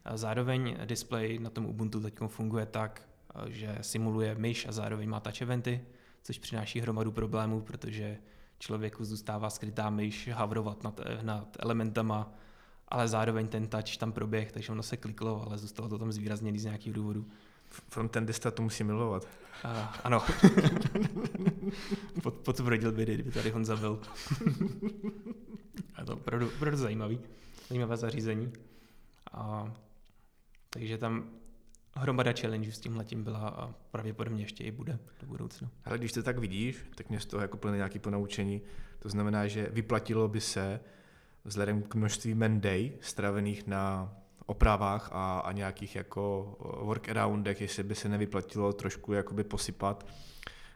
A 0.06 0.18
zároveň 0.18 0.78
display 0.86 1.40
na 1.40 1.50
tom 1.50 1.66
Ubuntu 1.66 2.00
teď 2.00 2.14
funguje 2.28 2.66
tak, 2.66 3.10
že 3.48 3.78
simuluje 3.82 4.36
myš 4.36 4.68
a 4.68 4.72
zároveň 4.72 5.10
má 5.10 5.20
touch 5.20 5.42
eventy, 5.42 5.82
což 6.24 6.40
přináší 6.40 6.80
hromadu 6.80 7.12
problémů, 7.12 7.62
protože 7.62 8.18
člověku 8.60 9.06
zůstává 9.06 9.50
skrytá 9.50 9.90
myš 9.90 10.30
havrovat 10.34 10.84
nad, 10.84 11.02
nad 11.22 11.58
elementama, 11.60 12.34
ale 12.88 13.08
zároveň 13.08 13.48
ten 13.48 13.68
touch 13.68 13.98
tam 13.98 14.12
proběh, 14.12 14.52
takže 14.52 14.72
ono 14.72 14.84
se 14.84 14.98
kliklo, 14.98 15.46
ale 15.48 15.58
zůstalo 15.58 15.90
to 15.90 15.98
tam 15.98 16.12
zvýrazněný 16.12 16.60
z 16.60 16.66
nějakých 16.66 16.94
důvodů. 16.94 17.26
Frontendista 17.90 18.52
to 18.52 18.62
musí 18.62 18.84
milovat. 18.84 19.28
Uh, 19.66 19.72
ano. 20.04 20.24
Pod, 22.24 22.34
potvrdil 22.34 22.92
by, 22.92 23.04
kdyby 23.04 23.32
tady 23.32 23.50
Honza 23.50 23.76
byl. 23.76 24.02
a 25.96 26.06
to 26.06 26.14
opravdu, 26.14 26.48
opravdu 26.48 26.78
zajímavý. 26.78 27.20
Zajímavé 27.70 27.98
zařízení. 27.98 28.54
A, 29.32 29.74
takže 30.70 30.98
tam 30.98 31.30
hromada 31.96 32.34
challenge 32.42 32.72
s 32.72 32.80
tímhletím 32.80 33.24
byla 33.24 33.50
a 33.50 33.74
pravděpodobně 33.92 34.44
ještě 34.44 34.64
i 34.64 34.72
bude 34.72 35.00
do 35.22 35.28
budoucna. 35.28 35.70
Ale 35.86 35.98
když 35.98 36.12
to 36.12 36.24
tak 36.24 36.38
vidíš, 36.38 36.86
tak 36.96 37.10
mě 37.10 37.20
z 37.20 37.26
toho 37.26 37.42
jako 37.42 37.58
plně 37.58 37.76
nějaké 37.76 38.00
ponaučení. 38.00 38.62
To 39.00 39.10
znamená, 39.10 39.48
že 39.48 39.70
vyplatilo 39.72 40.28
by 40.28 40.42
se 40.42 40.80
vzhledem 41.44 41.84
k 41.84 41.96
množství 41.96 42.34
man 42.34 42.62
day 42.62 42.92
stravených 43.02 43.68
na 43.68 44.14
opravách 44.46 45.10
a, 45.12 45.40
a 45.40 45.52
nějakých 45.52 45.96
jako 45.96 46.56
workaroundech, 46.82 47.62
jestli 47.62 47.84
by 47.84 47.96
se 47.96 48.10
nevyplatilo 48.10 48.74
trošku 48.74 49.14
jakoby 49.14 49.44
posypat 49.44 50.08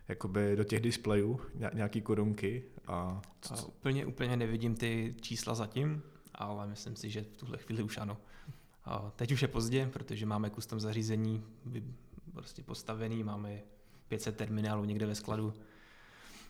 jakoby 0.08 0.56
do 0.56 0.64
těch 0.64 0.82
displejů 0.82 1.42
nějaký 1.74 2.02
korunky. 2.02 2.64
A... 2.88 3.22
a 3.52 3.64
úplně, 3.64 4.06
úplně 4.06 4.38
nevidím 4.38 4.76
ty 4.76 5.16
čísla 5.22 5.56
zatím, 5.56 6.04
ale 6.36 6.68
myslím 6.68 6.96
si, 6.96 7.10
že 7.10 7.22
v 7.22 7.38
tuhle 7.38 7.58
chvíli 7.58 7.84
už 7.84 7.98
ano. 7.98 8.18
A 8.86 9.12
teď 9.16 9.32
už 9.32 9.42
je 9.42 9.48
pozdě, 9.48 9.90
protože 9.94 10.26
máme 10.26 10.50
custom 10.50 10.80
zařízení 10.80 11.44
prostě 12.34 12.64
postavený, 12.64 13.24
máme 13.24 13.62
500 14.08 14.38
terminálů 14.38 14.86
někde 14.86 15.06
ve 15.06 15.16
skladu. 15.16 15.54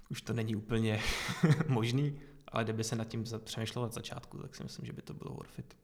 Už 0.09 0.21
to 0.21 0.33
není 0.33 0.55
úplně 0.55 1.01
možný, 1.67 2.19
ale 2.47 2.63
kdyby 2.63 2.83
se 2.83 2.95
nad 2.95 3.07
tím 3.07 3.23
přemýšlelo 3.43 3.87
od 3.87 3.93
začátku, 3.93 4.37
tak 4.37 4.55
si 4.55 4.63
myslím, 4.63 4.85
že 4.85 4.93
by 4.93 5.01
to 5.01 5.13
bylo 5.13 5.33
worth 5.33 5.59
it. 5.59 5.77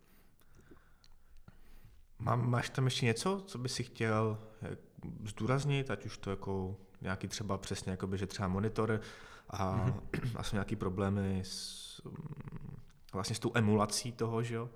Má, 2.20 2.36
máš 2.36 2.70
tam 2.70 2.86
ještě 2.86 3.06
něco, 3.06 3.44
co 3.48 3.58
by 3.58 3.70
si 3.70 3.84
chtěl 3.84 4.38
eh, 4.62 4.78
zdůraznit, 5.24 5.92
ať 5.92 6.06
už 6.06 6.18
to 6.18 6.30
jako 6.30 6.78
nějaký 7.02 7.28
třeba 7.28 7.58
přesně, 7.58 7.92
jakoby, 7.92 8.18
že 8.18 8.28
třeba 8.28 8.48
monitor 8.48 9.02
a, 9.50 9.88
mm-hmm. 9.88 10.32
a 10.36 10.44
jsou 10.44 10.56
nějaký 10.56 10.76
problémy 10.76 11.42
s, 11.46 12.02
mm, 12.06 12.78
vlastně 13.14 13.36
s 13.36 13.40
tou 13.40 13.52
emulací 13.54 14.12
toho, 14.12 14.44
že 14.44 14.56
jo? 14.56 14.70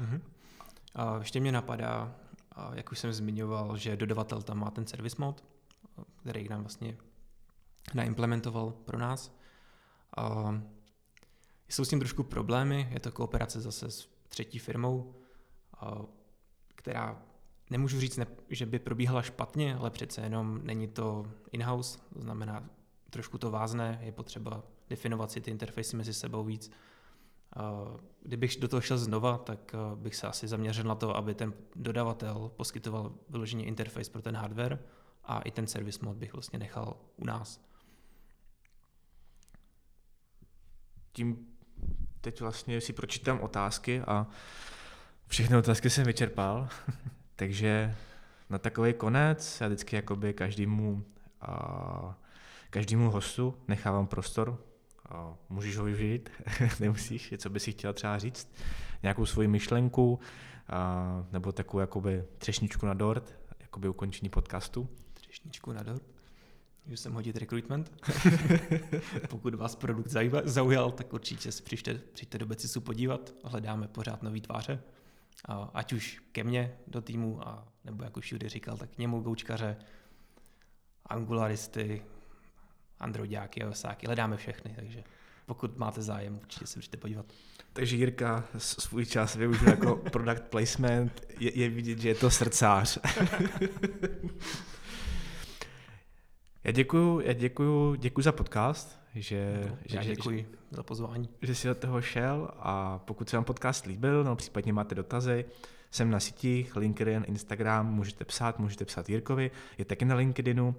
Mm-hmm. 0.00 0.20
A 0.94 1.18
ještě 1.18 1.40
mě 1.40 1.52
napadá, 1.52 2.14
jak 2.72 2.92
už 2.92 2.98
jsem 2.98 3.12
zmiňoval, 3.12 3.76
že 3.76 3.96
dodavatel 3.96 4.42
tam 4.42 4.58
má 4.58 4.70
ten 4.70 4.86
service 4.86 5.16
mod, 5.18 5.44
který 6.20 6.48
nám 6.48 6.60
vlastně 6.60 6.96
naimplementoval 7.94 8.70
pro 8.70 8.98
nás. 8.98 9.36
A 10.16 10.54
jsou 11.68 11.84
s 11.84 11.88
tím 11.88 11.98
trošku 11.98 12.22
problémy, 12.22 12.88
je 12.90 13.00
to 13.00 13.12
kooperace 13.12 13.60
zase 13.60 13.90
s 13.90 14.08
třetí 14.28 14.58
firmou, 14.58 15.14
která 16.74 17.22
nemůžu 17.70 18.00
říct, 18.00 18.20
že 18.48 18.66
by 18.66 18.78
probíhala 18.78 19.22
špatně, 19.22 19.76
ale 19.76 19.90
přece 19.90 20.20
jenom 20.20 20.60
není 20.62 20.88
to 20.88 21.26
in-house, 21.52 21.98
to 22.14 22.20
znamená 22.20 22.70
trošku 23.10 23.38
to 23.38 23.50
vázne, 23.50 23.98
je 24.02 24.12
potřeba 24.12 24.62
definovat 24.90 25.30
si 25.30 25.40
ty 25.40 25.50
interfejsy 25.50 25.96
mezi 25.96 26.14
sebou 26.14 26.44
víc 26.44 26.70
Kdybych 28.22 28.56
do 28.60 28.68
toho 28.68 28.80
šel 28.80 28.98
znova, 28.98 29.38
tak 29.38 29.74
eh, 29.74 29.96
bych 29.96 30.16
se 30.16 30.26
asi 30.26 30.48
zaměřil 30.48 30.84
na 30.84 30.94
to, 30.94 31.16
aby 31.16 31.34
ten 31.34 31.54
dodavatel 31.76 32.50
poskytoval 32.56 33.14
vyloženě 33.28 33.64
interface 33.64 34.10
pro 34.10 34.22
ten 34.22 34.36
hardware 34.36 34.78
a 35.24 35.40
i 35.40 35.50
ten 35.50 35.66
service 35.66 35.98
mod 36.02 36.16
bych 36.16 36.32
vlastně 36.32 36.58
nechal 36.58 36.96
u 37.16 37.24
nás. 37.24 37.60
Tím 41.12 41.46
teď 42.20 42.40
vlastně 42.40 42.80
si 42.80 42.92
pročítám 42.92 43.40
otázky 43.40 44.00
a 44.00 44.26
všechny 45.32 45.56
otázky 45.56 45.90
jsem 45.90 46.04
vyčerpal, 46.04 46.68
takže 47.36 47.94
na 48.50 48.58
takový 48.58 48.92
konec 48.92 49.60
já 49.60 49.66
vždycky 49.66 49.96
jakoby 49.96 50.32
každému, 50.32 51.04
a 51.40 52.18
každému 52.70 53.10
hostu 53.10 53.54
nechávám 53.68 54.06
prostor 54.06 54.58
můžeš 55.48 55.76
ho 55.76 55.84
využít, 55.84 56.30
nemusíš, 56.80 57.34
co 57.38 57.50
by 57.50 57.60
si 57.60 57.72
chtěla 57.72 57.92
třeba 57.92 58.18
říct, 58.18 58.54
nějakou 59.02 59.26
svoji 59.26 59.48
myšlenku, 59.48 60.20
a, 60.68 61.26
nebo 61.32 61.52
takovou 61.52 61.80
jakoby 61.80 62.24
třešničku 62.38 62.86
na 62.86 62.94
dort, 62.94 63.36
jakoby 63.60 63.88
ukončení 63.88 64.28
podcastu. 64.28 64.88
Třešničku 65.14 65.72
na 65.72 65.82
dort? 65.82 66.02
Můžu 66.86 66.96
sem 66.96 67.12
hodit 67.12 67.36
recruitment? 67.36 67.92
Pokud 69.28 69.54
vás 69.54 69.76
produkt 69.76 70.08
zaujal, 70.44 70.90
tak 70.90 71.12
určitě 71.12 71.52
se 71.52 71.62
přijďte, 71.62 71.94
přijďte 71.94 72.38
do 72.38 72.46
Becisu 72.46 72.80
podívat. 72.80 73.32
Hledáme 73.44 73.88
pořád 73.88 74.22
nový 74.22 74.40
tváře. 74.40 74.82
Ať 75.74 75.92
už 75.92 76.22
ke 76.32 76.44
mně 76.44 76.76
do 76.86 77.00
týmu, 77.00 77.48
a, 77.48 77.68
nebo 77.84 78.04
jak 78.04 78.16
už 78.16 78.32
Judy 78.32 78.48
říkal, 78.48 78.76
tak 78.76 78.90
k 78.90 78.98
němu 78.98 79.20
goučkaře, 79.20 79.76
angularisty, 81.06 82.02
androidáky, 83.00 83.60
iOSáky, 83.60 84.06
hledáme 84.06 84.36
všechny, 84.36 84.72
takže 84.76 85.04
pokud 85.46 85.78
máte 85.78 86.02
zájem, 86.02 86.38
určitě 86.42 86.66
se 86.66 86.78
můžete 86.78 86.96
podívat. 86.96 87.26
Takže 87.72 87.96
Jirka 87.96 88.44
svůj 88.58 89.06
čas 89.06 89.34
využil 89.34 89.68
jako 89.68 89.96
product 90.12 90.42
placement, 90.42 91.20
je, 91.40 91.58
je 91.58 91.68
vidět, 91.68 91.98
že 91.98 92.08
je 92.08 92.14
to 92.14 92.30
srdcář. 92.30 92.98
já 96.64 96.72
děkuju, 96.72 97.20
já 97.20 97.32
děkuju, 97.32 97.94
děkuju 97.94 98.22
za 98.22 98.32
podcast, 98.32 99.01
že, 99.14 99.60
no, 99.70 99.76
že, 99.86 99.96
já 99.96 100.04
děkuji 100.04 100.46
že, 100.50 100.58
za 100.70 100.82
pozvání. 100.82 101.28
Že 101.42 101.54
jsi 101.54 101.68
do 101.68 101.74
toho 101.74 102.02
šel 102.02 102.48
a 102.58 102.98
pokud 102.98 103.28
se 103.28 103.36
vám 103.36 103.44
podcast 103.44 103.86
líbil, 103.86 104.24
no 104.24 104.36
případně 104.36 104.72
máte 104.72 104.94
dotazy, 104.94 105.44
jsem 105.90 106.10
na 106.10 106.20
sítích, 106.20 106.76
LinkedIn, 106.76 107.24
Instagram, 107.28 107.94
můžete 107.94 108.24
psát, 108.24 108.58
můžete 108.58 108.84
psát 108.84 109.08
Jirkovi, 109.08 109.50
je 109.78 109.84
taky 109.84 110.04
na 110.04 110.14
LinkedInu. 110.14 110.74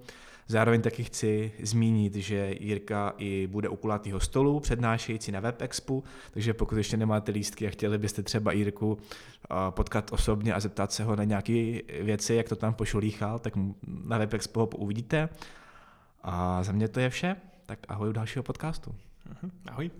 Zároveň 0.46 0.82
taky 0.82 1.04
chci 1.04 1.52
zmínit, 1.62 2.14
že 2.14 2.54
Jirka 2.60 3.14
i 3.18 3.46
bude 3.46 3.68
u 3.68 3.76
kulatého 3.76 4.20
stolu 4.20 4.60
přednášející 4.60 5.32
na 5.32 5.40
WebExpu, 5.40 6.04
takže 6.30 6.54
pokud 6.54 6.76
ještě 6.76 6.96
nemáte 6.96 7.32
lístky 7.32 7.66
a 7.66 7.70
chtěli 7.70 7.98
byste 7.98 8.22
třeba 8.22 8.52
Jirku 8.52 8.98
potkat 9.70 10.12
osobně 10.12 10.54
a 10.54 10.60
zeptat 10.60 10.92
se 10.92 11.04
ho 11.04 11.16
na 11.16 11.24
nějaké 11.24 11.80
věci, 12.00 12.34
jak 12.34 12.48
to 12.48 12.56
tam 12.56 12.74
pošolíchal, 12.74 13.38
tak 13.38 13.52
na 14.04 14.18
WebExpu 14.18 14.60
ho 14.60 14.66
uvidíte. 14.66 15.28
A 16.22 16.62
za 16.62 16.72
mě 16.72 16.88
to 16.88 17.00
je 17.00 17.10
vše, 17.10 17.36
tak 17.66 17.78
ahoj 17.88 18.08
u 18.08 18.12
dalšího 18.12 18.42
podcastu. 18.42 18.94
Uh-huh. 19.30 19.50
Ahoj. 19.66 19.90